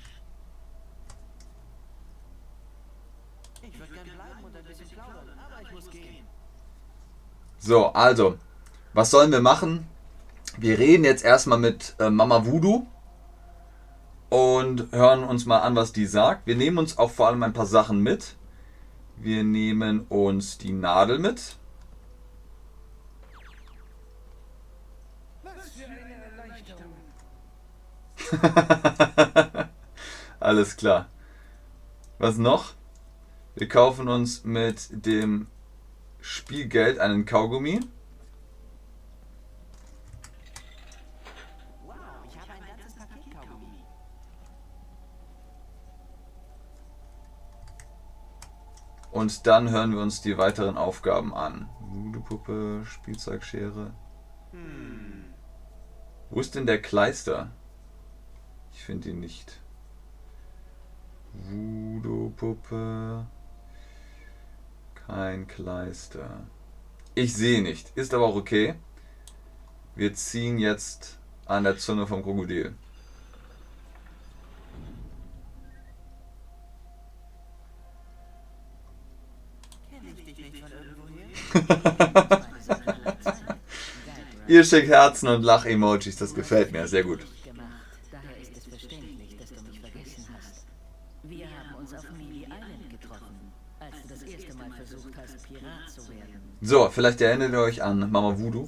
Ich 3.61 3.77
würde 3.77 3.93
gern 3.93 4.09
bleiben 4.15 4.43
und 4.43 4.55
ein 4.55 4.63
bisschen 4.63 4.89
plaudern, 4.89 5.37
aber 5.37 5.61
ich 5.61 5.71
muss 5.71 5.89
gehen. 5.91 6.25
So, 7.61 7.87
also, 7.87 8.37
was 8.93 9.11
sollen 9.11 9.33
wir 9.33 9.41
machen? 9.41 9.85
Wir 10.57 10.79
reden 10.79 11.03
jetzt 11.03 11.25
erstmal 11.25 11.59
mit 11.59 11.93
äh, 11.99 12.09
Mama 12.09 12.45
Voodoo 12.45 12.87
und 14.29 14.91
hören 14.93 15.25
uns 15.25 15.45
mal 15.45 15.59
an, 15.59 15.75
was 15.75 15.91
die 15.91 16.05
sagt. 16.05 16.47
Wir 16.47 16.55
nehmen 16.55 16.77
uns 16.77 16.97
auch 16.97 17.11
vor 17.11 17.27
allem 17.27 17.43
ein 17.43 17.51
paar 17.51 17.65
Sachen 17.65 18.01
mit. 18.01 18.37
Wir 19.17 19.43
nehmen 19.43 20.05
uns 20.07 20.57
die 20.57 20.71
Nadel 20.71 21.19
mit. 21.19 21.57
Alles 30.39 30.77
klar. 30.77 31.09
Was 32.19 32.37
noch? 32.37 32.73
Wir 33.55 33.67
kaufen 33.67 34.07
uns 34.07 34.45
mit 34.45 34.87
dem 35.05 35.47
Spielgeld 36.21 36.99
einen 36.99 37.25
Kaugummi. 37.25 37.79
Wow, 41.85 41.95
ich 42.27 42.39
habe 42.39 42.51
ein 42.53 42.65
ganzes 42.67 42.95
Paket 42.95 43.33
Kaugummi. 43.33 43.83
Und 49.11 49.47
dann 49.47 49.69
hören 49.69 49.93
wir 49.93 50.01
uns 50.01 50.21
die 50.21 50.37
weiteren 50.37 50.77
Aufgaben 50.77 51.33
an. 51.33 51.69
Voodoo-Puppe, 51.79 52.83
Spielzeugschere. 52.85 53.93
Wo 56.29 56.39
ist 56.39 56.55
denn 56.55 56.67
der 56.67 56.81
Kleister? 56.81 57.51
Ich 58.71 58.83
finde 58.83 59.09
ihn 59.09 59.19
nicht. 59.19 59.59
Voodoo-Puppe. 61.33 63.27
Kein 65.09 65.47
Kleister. 65.47 66.45
Ich 67.15 67.33
sehe 67.33 67.63
nicht. 67.63 67.91
Ist 67.95 68.13
aber 68.13 68.27
auch 68.27 68.35
okay. 68.35 68.75
Wir 69.95 70.13
ziehen 70.13 70.59
jetzt 70.59 71.17
an 71.45 71.63
der 71.63 71.77
Zunge 71.77 72.05
vom 72.05 72.21
Krokodil. 72.21 72.75
Ihr 84.47 84.63
schickt 84.63 84.89
Herzen 84.89 85.29
und 85.29 85.41
Lach-Emojis. 85.41 86.17
Das 86.17 86.35
gefällt 86.35 86.71
mir. 86.71 86.87
Sehr 86.87 87.03
gut. 87.03 87.21
gemacht. 87.43 87.67
Daher 88.11 88.37
ist 88.41 88.55
es 88.57 88.65
verständlich, 88.65 89.37
dass 89.37 89.49
du 89.49 89.61
mich 89.63 89.79
vergessen 89.79 90.27
hast. 90.37 90.65
Wir 91.23 91.45
haben 91.47 91.75
uns 91.79 91.93
auf 91.93 92.05
Mealy 92.17 92.43
Island 92.45 92.89
getroffen, 92.89 93.51
als 93.79 94.01
du 94.01 94.07
das 94.09 94.23
erste 94.23 94.53
Mal 94.55 94.71
versucht 94.71 95.13
hast, 95.17 95.43
Pirat 95.47 95.89
zu 95.93 96.09
werden. 96.09 96.41
So, 96.61 96.88
vielleicht 96.99 97.21
erinnert 97.21 97.53
ihr 97.53 97.59
euch 97.61 97.81
an 97.81 98.11
Mama 98.11 98.37
Voodoo. 98.37 98.67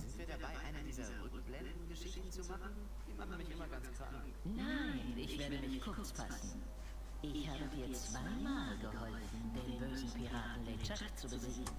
Nein, 4.45 5.13
ich 5.17 5.37
werde 5.37 5.57
mich 5.59 5.81
kurz 5.81 6.11
fassen. 6.11 6.63
Ich 7.21 7.49
habe 7.49 7.65
dir 7.75 7.91
zweimal 7.93 8.77
geholfen, 8.77 9.51
den 9.53 9.77
bösen 9.79 10.09
Piraten 10.13 10.63
LeChuck 10.65 11.17
zu 11.17 11.27
besiegen. 11.27 11.75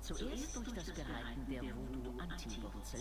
Zuerst 0.00 0.54
durch 0.54 0.72
das 0.74 0.84
Bereiten 0.92 1.44
der 1.50 1.62
Voodoo-Antiwurzel 1.62 3.00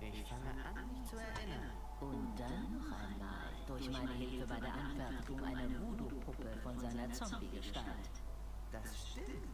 Ich 0.00 0.24
fange 0.30 0.64
an, 0.64 0.88
mich 0.90 1.10
zu 1.10 1.16
erinnern. 1.16 1.70
und 2.00 2.40
dann 2.40 2.72
noch 2.72 2.90
einmal 2.96 3.52
durch 3.66 3.90
meine 3.90 4.12
Hilfe 4.12 4.46
bei 4.46 4.60
der 4.60 4.72
Anfertigung 4.72 5.44
einer 5.44 5.68
Voodoo-Puppe 5.78 6.56
von 6.62 6.78
seiner 6.80 7.12
Zombie-Gestalt. 7.12 7.84
Das 8.72 8.96
stimmt. 9.10 9.48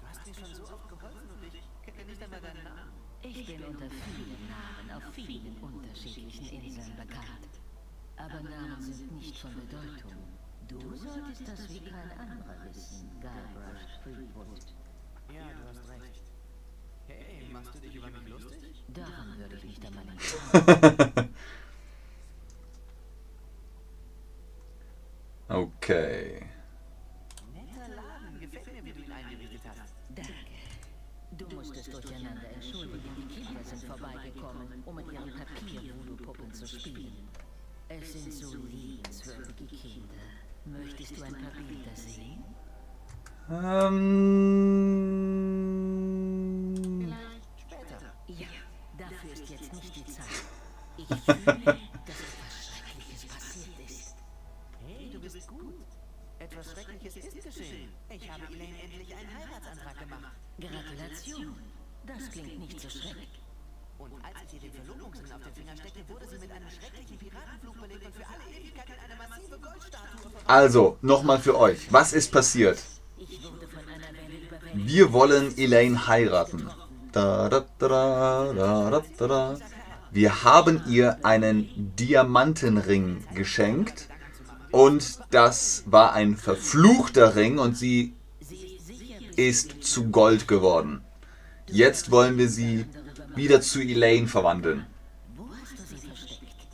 Du 0.00 0.06
hast 0.08 0.26
mir 0.26 0.34
schon 0.34 0.54
so 0.54 0.62
oft 0.74 0.88
geholfen 0.88 1.30
und 1.30 1.44
ich 1.44 1.62
kenne 1.82 2.04
nicht 2.10 2.22
einmal 2.22 2.40
deinen 2.40 2.64
Namen. 2.64 2.92
Ich 3.38 3.46
bin 3.46 3.62
unter 3.64 3.90
vielen 3.90 4.48
Namen 4.48 4.90
auf 4.96 5.12
vielen 5.12 5.54
unterschiedlichen 5.60 6.46
Inseln 6.46 6.96
bekannt. 6.96 7.50
Aber 8.16 8.40
Namen 8.40 8.80
sind 8.80 9.12
nicht 9.12 9.36
von 9.36 9.54
Bedeutung. 9.54 10.14
Du 10.66 10.96
solltest 10.96 11.46
das 11.46 11.68
wie 11.68 11.80
kein 11.80 12.10
anderer 12.18 12.56
wissen, 12.64 13.10
Guybrush 13.20 14.00
Threepwood. 14.02 14.74
Ja, 15.34 15.52
du 15.52 15.68
hast 15.68 15.86
recht. 15.90 16.22
Hey, 17.08 17.46
machst 17.52 17.74
du 17.74 17.78
dich 17.80 17.94
über 17.94 18.10
mich 18.10 18.26
lustig? 18.26 18.82
Daran 18.88 19.38
würde 19.38 19.54
ich 19.56 19.64
nicht 19.64 19.84
einmal 19.84 20.04
nicht 20.06 20.34
Okay. 25.48 26.35
Zu 36.66 36.80
spielen. 36.80 37.28
Es 37.88 38.12
sind 38.12 38.32
so 38.32 38.56
liebenswürdige 38.56 39.76
Kinder. 39.76 40.14
Möchtest 40.64 41.16
du 41.16 41.22
ein 41.22 41.32
paar 41.32 41.52
Bilder 41.68 41.94
sehen? 41.94 42.42
Ähm, 43.48 43.94
Später. 47.56 48.00
Ja, 48.26 48.48
dafür 48.98 49.32
ist 49.32 49.48
jetzt 49.48 49.72
nicht 49.74 49.94
die 49.94 50.04
Zeit. 50.06 50.26
Ich 50.96 51.06
fühle, 51.06 51.78
einem 66.50 66.70
schrecklichen 66.70 67.18
Piratenfluch 67.18 67.76
belegt 67.76 68.06
und 68.06 68.14
für 68.14 68.26
alle 68.26 68.44
Ewigkeit 68.56 68.86
in 68.86 69.00
eine 69.04 69.16
massive 69.28 69.58
Goldstatue. 69.58 70.30
Also, 70.46 70.98
nochmal 71.02 71.40
für 71.40 71.58
euch. 71.58 71.92
Was 71.92 72.12
ist 72.12 72.32
passiert? 72.32 72.78
Wurde. 73.18 73.66
Wir 74.74 75.12
wollen 75.12 75.56
Elaine 75.56 76.06
heiraten. 76.06 76.68
Da, 77.12 77.48
da, 77.48 77.64
da. 77.78 79.56
Wir 80.10 80.44
haben 80.44 80.82
ihr 80.86 81.24
einen 81.24 81.94
Diamantenring 81.96 83.24
geschenkt. 83.34 84.08
Und 84.70 85.20
das 85.30 85.84
war 85.86 86.12
ein 86.12 86.36
verfluchter 86.36 87.36
Ring 87.36 87.58
und 87.58 87.76
sie 87.76 88.14
ist 89.36 89.82
zu 89.82 90.10
Gold 90.10 90.48
geworden. 90.48 91.02
Jetzt 91.66 92.10
wollen 92.10 92.36
wir 92.36 92.48
sie 92.48 92.84
wieder 93.34 93.60
zu 93.60 93.80
Elaine 93.80 94.28
verwandeln. 94.28 94.86
Wo 95.34 95.48
hast 95.50 95.72
du 95.72 95.96
sie 95.96 96.06
versteckt? 96.06 96.68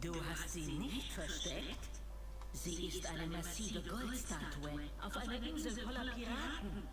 Du 0.00 0.14
hast 0.30 0.52
sie 0.52 0.72
nicht 0.72 1.12
versteckt? 1.12 1.90
Sie 2.52 2.86
ist 2.86 3.06
eine 3.06 3.26
massive 3.26 3.82
Goldstatue 3.82 4.80
auf 5.04 5.16
einer 5.16 5.42
Insel 5.46 5.72
voller 5.82 6.10
Piraten. 6.14 6.88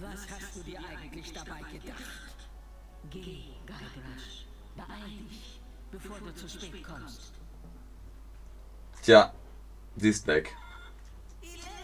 Was 0.00 0.28
hast 0.30 0.56
du 0.56 0.62
dir 0.62 0.78
eigentlich 0.88 1.32
dabei 1.32 1.60
gedacht? 1.70 2.48
Geh, 3.10 3.54
Guybrush. 3.66 4.46
Beeil 4.76 5.10
dich, 5.28 5.60
bevor 5.90 6.18
du 6.20 6.34
zu 6.34 6.48
spät 6.48 6.82
kommst. 6.82 7.32
Tja, 9.02 9.34
sie 9.96 10.08
ist 10.08 10.26
weg. 10.26 10.56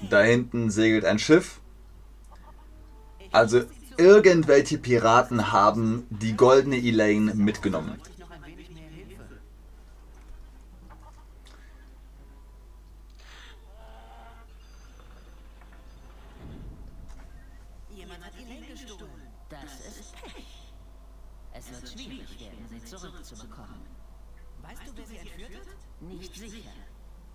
Da 0.08 0.22
hinten 0.22 0.70
segelt 0.70 1.04
ein 1.04 1.18
Schiff. 1.18 1.60
Also 3.32 3.64
irgendwelche 3.98 4.78
Piraten 4.78 5.52
haben 5.52 6.06
die 6.10 6.34
goldene 6.34 6.76
Elaine 6.76 7.34
mitgenommen. 7.34 8.00
Ich 8.10 8.18
noch 8.18 8.30
ein 8.30 8.44
wenig 8.44 8.70
mehr 8.70 8.88
Hilfe. 8.88 9.40
Jemand 17.90 18.24
hat 18.24 18.34
Elaine 18.36 18.66
gestohlen. 18.66 19.26
Das 19.48 19.80
ist 19.86 20.12
Pech. 20.22 20.72
Es 21.52 21.70
wird 21.70 21.88
schwierig 21.88 22.38
werden, 22.38 22.66
sie 22.68 22.84
zurückzubekommen. 22.84 23.80
Weißt 24.60 24.82
du, 24.86 24.92
wer 24.94 25.06
sie 25.06 25.16
entführt 25.16 25.56
hat? 25.56 25.66
Nicht 26.00 26.34
sicher. 26.34 26.70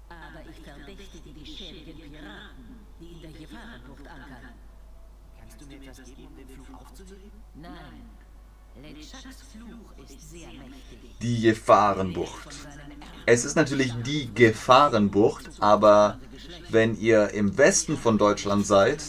Aber 0.10 0.48
ich 0.48 0.60
verdächtige 0.60 1.34
die 1.34 1.46
schäbigen 1.46 2.12
Piraten, 2.12 2.86
die 3.00 3.14
in 3.14 3.22
der 3.22 3.32
Gefahrenbucht 3.32 4.08
ankern. 4.08 4.54
Kannst 5.40 5.62
du 5.62 5.66
mir 5.66 5.82
etwas 5.82 6.06
geben, 6.06 6.28
um 6.28 6.36
den 6.36 6.50
Fluch 6.50 6.82
aufzuheben? 6.82 7.10
Nein, 7.10 7.10
LeChucks 7.10 7.10
Fluch 7.10 7.10
ist 7.10 7.10
sehr 7.10 7.18
mächtig. 7.18 7.41
Die 11.22 11.42
Gefahrenbucht. 11.42 12.68
Es 13.26 13.46
ist 13.46 13.56
natürlich 13.56 13.94
die 14.04 14.34
Gefahrenbucht, 14.34 15.50
aber 15.60 16.20
wenn 16.70 17.00
ihr 17.00 17.30
im 17.32 17.58
Westen 17.58 17.98
von 17.98 18.18
Deutschland 18.18 18.66
seid, 18.66 19.04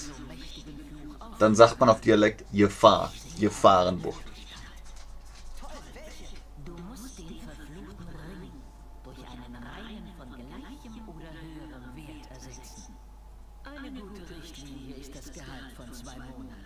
dann 1.38 1.54
sagt 1.54 1.80
man 1.80 1.88
auf 1.88 2.00
Dialekt 2.00 2.44
Gefahr, 2.52 3.12
Gefahrenbucht. 3.40 4.22
Du 6.64 6.72
musst 6.88 7.18
den 7.18 7.40
verfluchten 7.40 8.08
Ring 8.08 8.52
durch 9.04 9.18
einen 9.18 9.56
reinen 9.56 10.08
von 10.16 10.28
gleichem 10.30 11.08
oder 11.08 11.30
höherem 11.40 11.96
Wert 11.96 12.30
ersetzen. 12.30 12.94
Eine 13.64 13.90
gute 13.90 14.22
Richtlinie 14.36 14.94
ist 14.96 15.14
das 15.14 15.32
Gehalt 15.32 15.72
von 15.76 15.92
zwei 15.92 16.16
Monaten. 16.16 16.62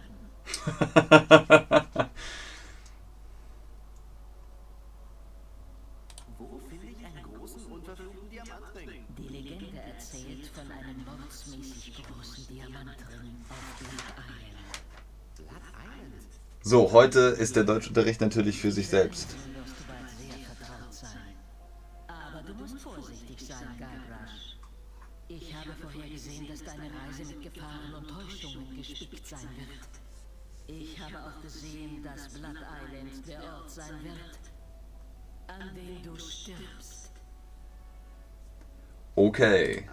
Wo 6.38 6.60
finde 6.68 6.86
ich 6.86 6.98
einen 7.06 7.22
großen, 7.22 7.64
unverfluchten 7.72 8.28
Diamantring? 8.30 9.06
Die 9.16 9.28
Legende 9.28 9.80
erzählt 9.80 10.46
von 10.54 10.70
einem 10.70 11.02
mordsmäßig 11.04 12.02
großen 12.04 12.46
Diamantring 12.48 13.44
auf. 13.48 13.56
Blood 15.36 15.62
Island. 15.72 16.26
So, 16.62 16.92
heute 16.92 17.20
ist 17.20 17.56
der 17.56 17.64
Deutschunterricht 17.64 18.20
natürlich 18.20 18.60
für 18.60 18.72
sich 18.72 18.88
selbst. 18.88 19.34
Ich 25.28 25.54
habe 25.54 25.72
vorhergesehen, 25.80 26.46
dass 26.48 26.62
deine 26.62 26.84
Reise 26.84 27.24
mit 27.24 27.42
Gefahren 27.42 27.94
und 27.94 28.08
Täuschungen 28.08 28.76
gespickt 28.76 29.26
sein 29.26 29.48
wird. 29.56 30.05
Ich 30.68 30.98
habe 31.00 31.14
auch 31.22 31.42
gesehen, 31.42 32.02
dass 32.02 32.28
Blood 32.28 32.56
Island 32.56 33.28
der 33.28 33.42
Ort 33.44 33.70
sein 33.70 34.02
wird, 34.02 34.38
an 35.46 35.74
dem 35.74 36.02
du 36.02 36.18
stirbst. 36.18 37.12
Okay. 39.14 39.88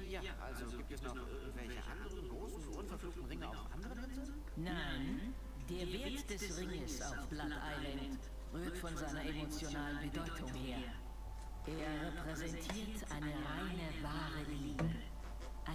Äh, 0.00 0.12
ja, 0.12 0.20
also 0.40 0.76
gibt 0.76 0.92
es 0.92 1.02
noch 1.02 1.14
irgendwelche 1.14 1.80
anderen 1.84 2.28
großen, 2.28 2.68
unverfluchten 2.68 3.24
Ringe 3.26 3.48
auf 3.48 3.66
anderen 3.74 4.04
Inseln? 4.04 4.42
Nein, 4.56 5.34
der 5.68 5.92
Wert 5.92 6.30
des 6.30 6.58
Ringes 6.58 7.02
auf 7.02 7.28
Blood 7.28 7.52
Island 7.52 8.18
rührt 8.54 8.78
von 8.78 8.96
seiner 8.96 9.24
emotionalen 9.26 10.10
Bedeutung 10.10 10.54
her. 10.54 10.78
Er 11.66 12.12
repräsentiert 12.12 13.10
eine 13.10 13.26
reine, 13.26 14.02
wahre 14.02 14.42
Liebe. 14.50 14.84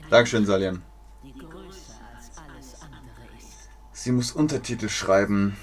Dankeschön, 0.09 0.45
Salian. 0.45 0.81
Sie 4.01 4.13
muss 4.13 4.31
Untertitel 4.31 4.87
schreiben. 4.87 5.57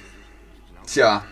Tja, 0.86 1.24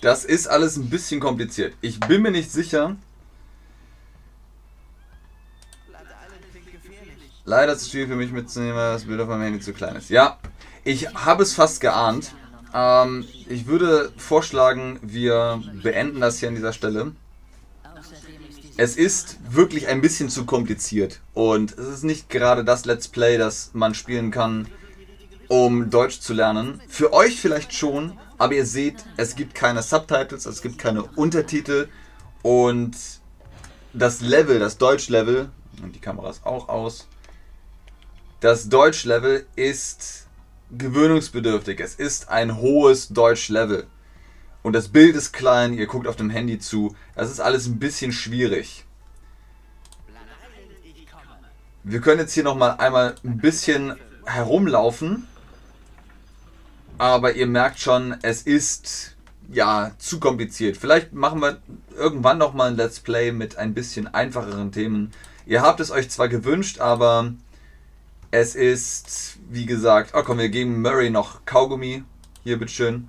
das 0.00 0.24
ist 0.24 0.46
alles 0.46 0.76
ein 0.76 0.88
bisschen 0.88 1.18
kompliziert. 1.18 1.74
Ich 1.80 1.98
bin 1.98 2.22
mir 2.22 2.30
nicht 2.30 2.52
sicher. 2.52 2.94
Leider 7.44 7.72
ist 7.72 7.82
es 7.82 7.90
schwierig 7.90 8.08
für 8.08 8.14
mich 8.14 8.30
mitzunehmen, 8.30 8.76
weil 8.76 8.92
das 8.92 9.04
Bild 9.04 9.20
auf 9.20 9.28
meinem 9.28 9.42
Handy 9.42 9.58
zu 9.58 9.72
klein 9.72 9.96
ist. 9.96 10.10
Ja, 10.10 10.38
ich 10.84 11.12
habe 11.16 11.42
es 11.42 11.52
fast 11.52 11.80
geahnt. 11.80 12.36
Ähm, 12.72 13.26
ich 13.48 13.66
würde 13.66 14.12
vorschlagen, 14.16 15.00
wir 15.02 15.60
beenden 15.82 16.20
das 16.20 16.38
hier 16.38 16.50
an 16.50 16.54
dieser 16.54 16.72
Stelle. 16.72 17.16
Es 18.78 18.96
ist 18.96 19.36
wirklich 19.50 19.88
ein 19.88 20.00
bisschen 20.00 20.30
zu 20.30 20.46
kompliziert 20.46 21.20
und 21.34 21.76
es 21.78 21.88
ist 21.88 22.04
nicht 22.04 22.30
gerade 22.30 22.64
das 22.64 22.86
Let's 22.86 23.06
Play, 23.06 23.36
das 23.36 23.70
man 23.74 23.94
spielen 23.94 24.30
kann, 24.30 24.66
um 25.48 25.90
Deutsch 25.90 26.20
zu 26.20 26.32
lernen. 26.32 26.80
Für 26.88 27.12
euch 27.12 27.38
vielleicht 27.38 27.74
schon, 27.74 28.18
aber 28.38 28.54
ihr 28.54 28.64
seht, 28.64 29.04
es 29.18 29.36
gibt 29.36 29.54
keine 29.54 29.82
Subtitles, 29.82 30.46
es 30.46 30.62
gibt 30.62 30.78
keine 30.78 31.02
Untertitel 31.02 31.88
und 32.40 32.96
das 33.92 34.22
Level, 34.22 34.58
das 34.58 34.78
Deutsch-Level, 34.78 35.50
und 35.82 35.94
die 35.94 36.00
Kamera 36.00 36.30
ist 36.30 36.46
auch 36.46 36.70
aus, 36.70 37.08
das 38.40 38.70
Deutsch-Level 38.70 39.44
ist 39.54 40.28
gewöhnungsbedürftig. 40.70 41.78
Es 41.80 41.94
ist 41.94 42.30
ein 42.30 42.56
hohes 42.56 43.08
Deutsch-Level. 43.08 43.86
Und 44.62 44.74
das 44.74 44.88
Bild 44.88 45.16
ist 45.16 45.32
klein, 45.32 45.74
ihr 45.74 45.86
guckt 45.86 46.06
auf 46.06 46.16
dem 46.16 46.30
Handy 46.30 46.58
zu. 46.58 46.94
Das 47.14 47.30
ist 47.30 47.40
alles 47.40 47.66
ein 47.66 47.78
bisschen 47.78 48.12
schwierig. 48.12 48.84
Wir 51.84 52.00
können 52.00 52.20
jetzt 52.20 52.32
hier 52.32 52.44
nochmal 52.44 52.76
einmal 52.78 53.16
ein 53.24 53.38
bisschen 53.38 53.96
herumlaufen. 54.24 55.26
Aber 56.98 57.34
ihr 57.34 57.48
merkt 57.48 57.80
schon, 57.80 58.16
es 58.22 58.42
ist 58.42 59.16
ja 59.50 59.90
zu 59.98 60.20
kompliziert. 60.20 60.76
Vielleicht 60.76 61.12
machen 61.12 61.40
wir 61.40 61.60
irgendwann 61.96 62.38
nochmal 62.38 62.70
ein 62.70 62.76
Let's 62.76 63.00
Play 63.00 63.32
mit 63.32 63.56
ein 63.56 63.74
bisschen 63.74 64.06
einfacheren 64.06 64.70
Themen. 64.70 65.12
Ihr 65.44 65.62
habt 65.62 65.80
es 65.80 65.90
euch 65.90 66.08
zwar 66.10 66.28
gewünscht, 66.28 66.78
aber 66.78 67.34
es 68.30 68.54
ist, 68.54 69.38
wie 69.50 69.66
gesagt, 69.66 70.12
oh 70.14 70.22
komm, 70.22 70.38
wir 70.38 70.48
geben 70.48 70.80
Murray 70.80 71.10
noch 71.10 71.44
Kaugummi. 71.44 72.04
Hier, 72.44 72.58
bitteschön. 72.58 73.08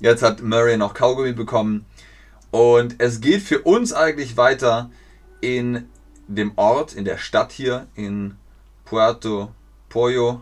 Jetzt 0.00 0.22
hat 0.22 0.42
Murray 0.42 0.76
noch 0.76 0.94
Kaugummi 0.94 1.32
bekommen. 1.32 1.86
Und 2.50 2.96
es 2.98 3.20
geht 3.20 3.42
für 3.42 3.62
uns 3.62 3.92
eigentlich 3.92 4.36
weiter 4.36 4.90
in 5.40 5.88
dem 6.28 6.52
Ort, 6.56 6.94
in 6.94 7.04
der 7.04 7.18
Stadt 7.18 7.52
hier, 7.52 7.86
in 7.94 8.36
Puerto 8.84 9.52
Pollo. 9.88 10.40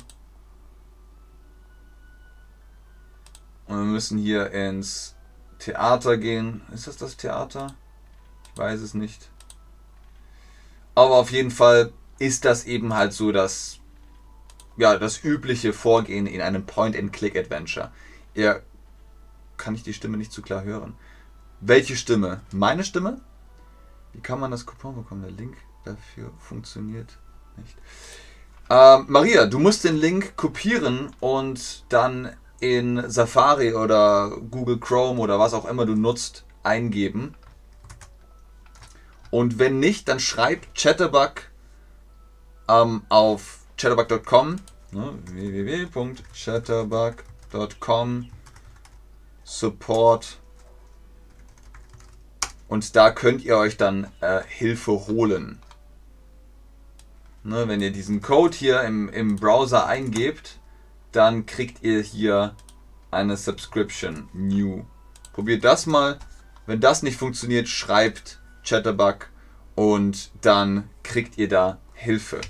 Und 3.66 3.76
wir 3.76 3.84
müssen 3.84 4.18
hier 4.18 4.50
ins 4.50 5.14
Theater 5.58 6.16
gehen. 6.16 6.62
Ist 6.72 6.86
das 6.86 6.96
das 6.96 7.16
Theater? 7.16 7.74
Ich 8.52 8.58
weiß 8.58 8.80
es 8.80 8.94
nicht. 8.94 9.30
Aber 10.94 11.14
auf 11.14 11.30
jeden 11.30 11.50
Fall 11.50 11.92
ist 12.18 12.44
das 12.44 12.64
eben 12.64 12.94
halt 12.94 13.12
so 13.12 13.32
das, 13.32 13.78
ja, 14.76 14.98
das 14.98 15.24
übliche 15.24 15.72
Vorgehen 15.72 16.26
in 16.26 16.40
einem 16.42 16.66
Point-and-Click-Adventure. 16.66 17.90
Ihr 18.34 18.62
kann 19.56 19.74
ich 19.74 19.82
die 19.82 19.94
Stimme 19.94 20.16
nicht 20.16 20.32
zu 20.32 20.42
klar 20.42 20.62
hören. 20.64 20.94
Welche 21.60 21.96
Stimme? 21.96 22.40
Meine 22.52 22.84
Stimme? 22.84 23.20
Wie 24.12 24.20
kann 24.20 24.38
man 24.40 24.50
das 24.50 24.66
Coupon 24.66 24.96
bekommen? 24.96 25.22
Der 25.22 25.30
Link 25.30 25.56
dafür 25.84 26.32
funktioniert 26.38 27.18
nicht. 27.56 27.76
Ähm, 28.70 29.06
Maria, 29.08 29.46
du 29.46 29.58
musst 29.58 29.84
den 29.84 29.96
Link 29.96 30.36
kopieren 30.36 31.10
und 31.20 31.84
dann 31.88 32.36
in 32.60 33.10
Safari 33.10 33.74
oder 33.74 34.30
Google 34.50 34.78
Chrome 34.78 35.20
oder 35.20 35.38
was 35.38 35.54
auch 35.54 35.64
immer 35.64 35.86
du 35.86 35.94
nutzt, 35.94 36.44
eingeben. 36.62 37.34
Und 39.30 39.58
wenn 39.58 39.80
nicht, 39.80 40.08
dann 40.08 40.20
schreib 40.20 40.74
Chatterbug 40.74 41.50
ähm, 42.68 43.02
auf 43.08 43.60
chatterbug.com 43.76 44.56
ne, 44.92 45.18
www.chatterbug.com 45.24 47.31
Support 49.44 50.38
und 52.68 52.96
da 52.96 53.10
könnt 53.10 53.44
ihr 53.44 53.58
euch 53.58 53.76
dann 53.76 54.10
äh, 54.22 54.40
Hilfe 54.48 54.92
holen. 54.92 55.58
Ne, 57.44 57.68
wenn 57.68 57.82
ihr 57.82 57.90
diesen 57.90 58.22
Code 58.22 58.56
hier 58.56 58.82
im, 58.82 59.10
im 59.10 59.36
Browser 59.36 59.86
eingebt, 59.86 60.58
dann 61.10 61.44
kriegt 61.44 61.82
ihr 61.82 62.00
hier 62.00 62.56
eine 63.10 63.36
Subscription 63.36 64.30
New. 64.32 64.86
Probiert 65.34 65.64
das 65.64 65.84
mal. 65.84 66.18
Wenn 66.64 66.80
das 66.80 67.02
nicht 67.02 67.18
funktioniert, 67.18 67.68
schreibt 67.68 68.40
Chatterbug 68.64 69.28
und 69.74 70.30
dann 70.40 70.88
kriegt 71.02 71.36
ihr 71.36 71.48
da 71.48 71.78
Hilfe. 71.92 72.40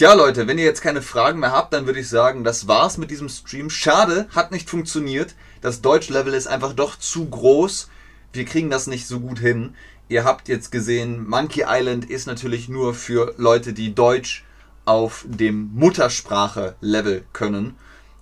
Tja, 0.00 0.14
Leute, 0.14 0.46
wenn 0.46 0.56
ihr 0.56 0.64
jetzt 0.64 0.80
keine 0.80 1.02
Fragen 1.02 1.40
mehr 1.40 1.52
habt, 1.52 1.74
dann 1.74 1.84
würde 1.84 2.00
ich 2.00 2.08
sagen, 2.08 2.42
das 2.42 2.66
war's 2.66 2.96
mit 2.96 3.10
diesem 3.10 3.28
Stream. 3.28 3.68
Schade, 3.68 4.28
hat 4.34 4.50
nicht 4.50 4.70
funktioniert. 4.70 5.34
Das 5.60 5.82
Deutsch-Level 5.82 6.32
ist 6.32 6.46
einfach 6.46 6.72
doch 6.72 6.98
zu 6.98 7.28
groß. 7.28 7.90
Wir 8.32 8.46
kriegen 8.46 8.70
das 8.70 8.86
nicht 8.86 9.06
so 9.06 9.20
gut 9.20 9.38
hin. 9.38 9.74
Ihr 10.08 10.24
habt 10.24 10.48
jetzt 10.48 10.72
gesehen, 10.72 11.28
Monkey 11.28 11.66
Island 11.68 12.08
ist 12.08 12.26
natürlich 12.26 12.70
nur 12.70 12.94
für 12.94 13.34
Leute, 13.36 13.74
die 13.74 13.94
Deutsch 13.94 14.46
auf 14.86 15.26
dem 15.28 15.70
Muttersprache-Level 15.74 17.26
können. 17.34 17.76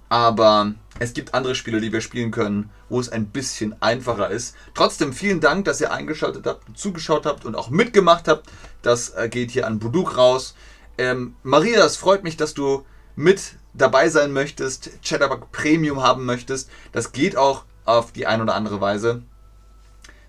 Aber 0.08 0.74
es 0.98 1.12
gibt 1.12 1.32
andere 1.32 1.54
Spiele, 1.54 1.80
die 1.80 1.92
wir 1.92 2.00
spielen 2.00 2.32
können, 2.32 2.70
wo 2.88 2.98
es 2.98 3.08
ein 3.08 3.26
bisschen 3.26 3.80
einfacher 3.80 4.30
ist. 4.30 4.56
Trotzdem 4.74 5.12
vielen 5.12 5.40
Dank, 5.40 5.66
dass 5.66 5.80
ihr 5.80 5.92
eingeschaltet 5.92 6.44
habt, 6.44 6.76
zugeschaut 6.76 7.24
habt 7.24 7.44
und 7.44 7.54
auch 7.54 7.70
mitgemacht 7.70 8.26
habt. 8.26 8.50
Das 8.82 9.10
äh, 9.10 9.28
geht 9.28 9.52
hier 9.52 9.64
an 9.64 9.78
Buduk 9.78 10.16
raus. 10.16 10.56
Ähm, 10.98 11.36
Maria, 11.42 11.84
es 11.84 11.96
freut 11.96 12.24
mich, 12.24 12.36
dass 12.36 12.54
du 12.54 12.84
mit 13.16 13.54
dabei 13.72 14.08
sein 14.08 14.32
möchtest, 14.32 14.90
Chatterbug 15.02 15.50
Premium 15.52 16.02
haben 16.02 16.24
möchtest. 16.24 16.70
Das 16.92 17.12
geht 17.12 17.36
auch 17.36 17.64
auf 17.84 18.12
die 18.12 18.26
ein 18.26 18.42
oder 18.42 18.54
andere 18.54 18.80
Weise. 18.80 19.22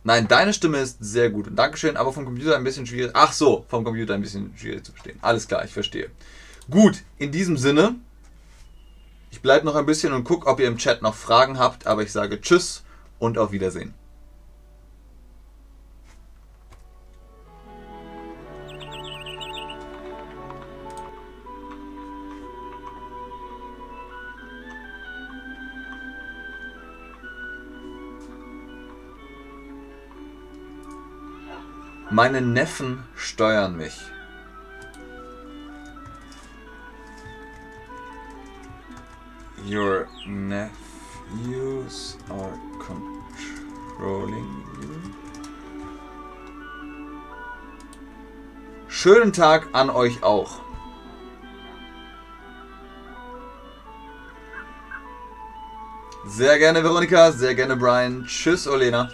Nein, 0.03 0.27
deine 0.27 0.53
Stimme 0.53 0.77
ist 0.77 0.97
sehr 1.01 1.29
gut. 1.29 1.47
Und 1.47 1.55
Dankeschön, 1.55 1.97
aber 1.97 2.13
vom 2.13 2.25
Computer 2.25 2.55
ein 2.55 2.63
bisschen 2.63 2.85
schwierig. 2.85 3.11
Ach 3.13 3.33
so, 3.33 3.65
vom 3.67 3.83
Computer 3.83 4.13
ein 4.13 4.21
bisschen 4.21 4.53
schwierig 4.55 4.85
zu 4.85 4.91
verstehen. 4.91 5.19
Alles 5.21 5.47
klar, 5.47 5.65
ich 5.65 5.73
verstehe. 5.73 6.09
Gut, 6.69 7.03
in 7.17 7.31
diesem 7.31 7.57
Sinne, 7.57 7.95
ich 9.31 9.41
bleibe 9.41 9.65
noch 9.65 9.75
ein 9.75 9.85
bisschen 9.85 10.13
und 10.13 10.23
gucke, 10.23 10.47
ob 10.47 10.59
ihr 10.59 10.67
im 10.67 10.77
Chat 10.77 11.01
noch 11.01 11.15
Fragen 11.15 11.59
habt, 11.59 11.85
aber 11.85 12.03
ich 12.03 12.11
sage 12.11 12.39
Tschüss 12.39 12.83
und 13.17 13.37
auf 13.37 13.51
Wiedersehen. 13.51 13.93
Meine 32.11 32.41
Neffen 32.41 33.03
steuern 33.15 33.77
mich. 33.77 34.01
Your 39.63 40.07
nephews 40.25 42.17
are 42.31 42.57
controlling 42.79 44.63
you. 44.81 44.89
Schönen 48.87 49.31
Tag 49.31 49.67
an 49.73 49.91
euch 49.91 50.23
auch. 50.23 50.61
Sehr 56.25 56.57
gerne 56.57 56.83
Veronika, 56.83 57.31
sehr 57.31 57.53
gerne 57.53 57.75
Brian. 57.75 58.25
Tschüss, 58.25 58.67
Olena. 58.67 59.11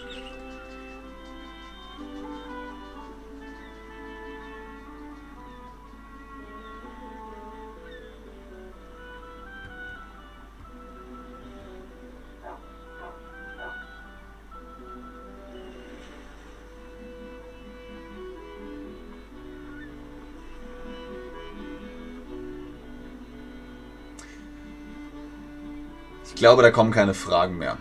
Glaube, 26.45 26.61
da 26.61 26.69
kommen 26.69 26.91
keine 26.91 27.15
Fragen 27.15 27.57
mehr. 27.57 27.75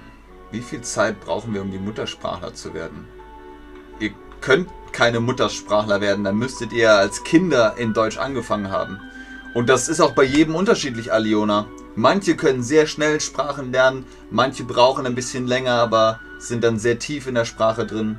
Wie 0.51 0.63
viel 0.63 0.81
Zeit 0.81 1.21
brauchen 1.21 1.53
wir, 1.53 1.61
um 1.61 1.71
die 1.71 1.79
Muttersprachler 1.79 2.55
zu 2.55 2.73
werden? 2.73 3.07
Ihr 4.01 4.13
könnt 4.41 4.71
keine 4.91 5.21
Muttersprachler 5.21 6.01
werden, 6.01 6.25
dann 6.25 6.39
müsstet 6.39 6.73
ihr 6.73 6.91
als 6.91 7.25
Kinder 7.25 7.75
in 7.77 7.93
Deutsch 7.93 8.17
angefangen 8.17 8.71
haben. 8.71 9.01
Und 9.53 9.69
das 9.69 9.91
ist 9.91 10.01
auch 10.01 10.13
bei 10.13 10.23
jedem 10.23 10.55
unterschiedlich, 10.55 11.13
Aliona. 11.13 11.67
Manche 11.95 12.37
können 12.37 12.63
sehr 12.63 12.87
schnell 12.87 13.21
Sprachen 13.21 13.71
lernen, 13.71 14.07
manche 14.31 14.65
brauchen 14.65 15.05
ein 15.05 15.15
bisschen 15.15 15.47
länger, 15.47 15.75
aber 15.75 16.21
sind 16.39 16.65
dann 16.65 16.79
sehr 16.79 16.99
tief 16.99 17.27
in 17.27 17.35
der 17.35 17.45
Sprache 17.45 17.85
drin. 17.85 18.19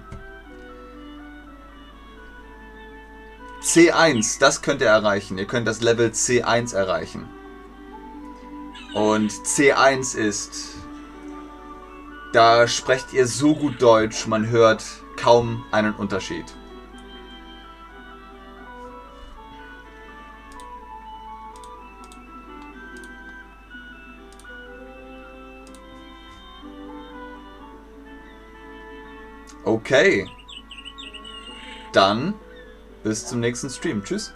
C1, 3.64 4.40
das 4.40 4.62
könnt 4.62 4.82
ihr 4.82 4.90
erreichen. 4.90 5.40
Ihr 5.40 5.48
könnt 5.48 5.68
das 5.68 5.82
Level 5.82 6.10
C1 6.10 6.76
erreichen. 6.76 7.28
Und 8.96 9.30
C1 9.30 10.16
ist, 10.16 10.78
da 12.32 12.66
sprecht 12.66 13.12
ihr 13.12 13.28
so 13.28 13.54
gut 13.54 13.82
Deutsch, 13.82 14.26
man 14.26 14.48
hört 14.48 14.86
kaum 15.18 15.66
einen 15.72 15.94
Unterschied. 15.96 16.46
Okay. 29.66 30.30
Dann 31.92 32.34
bis 33.04 33.28
zum 33.28 33.42
nächsten 33.42 33.70
Stream. 33.70 34.02
Tschüss. 34.06 34.34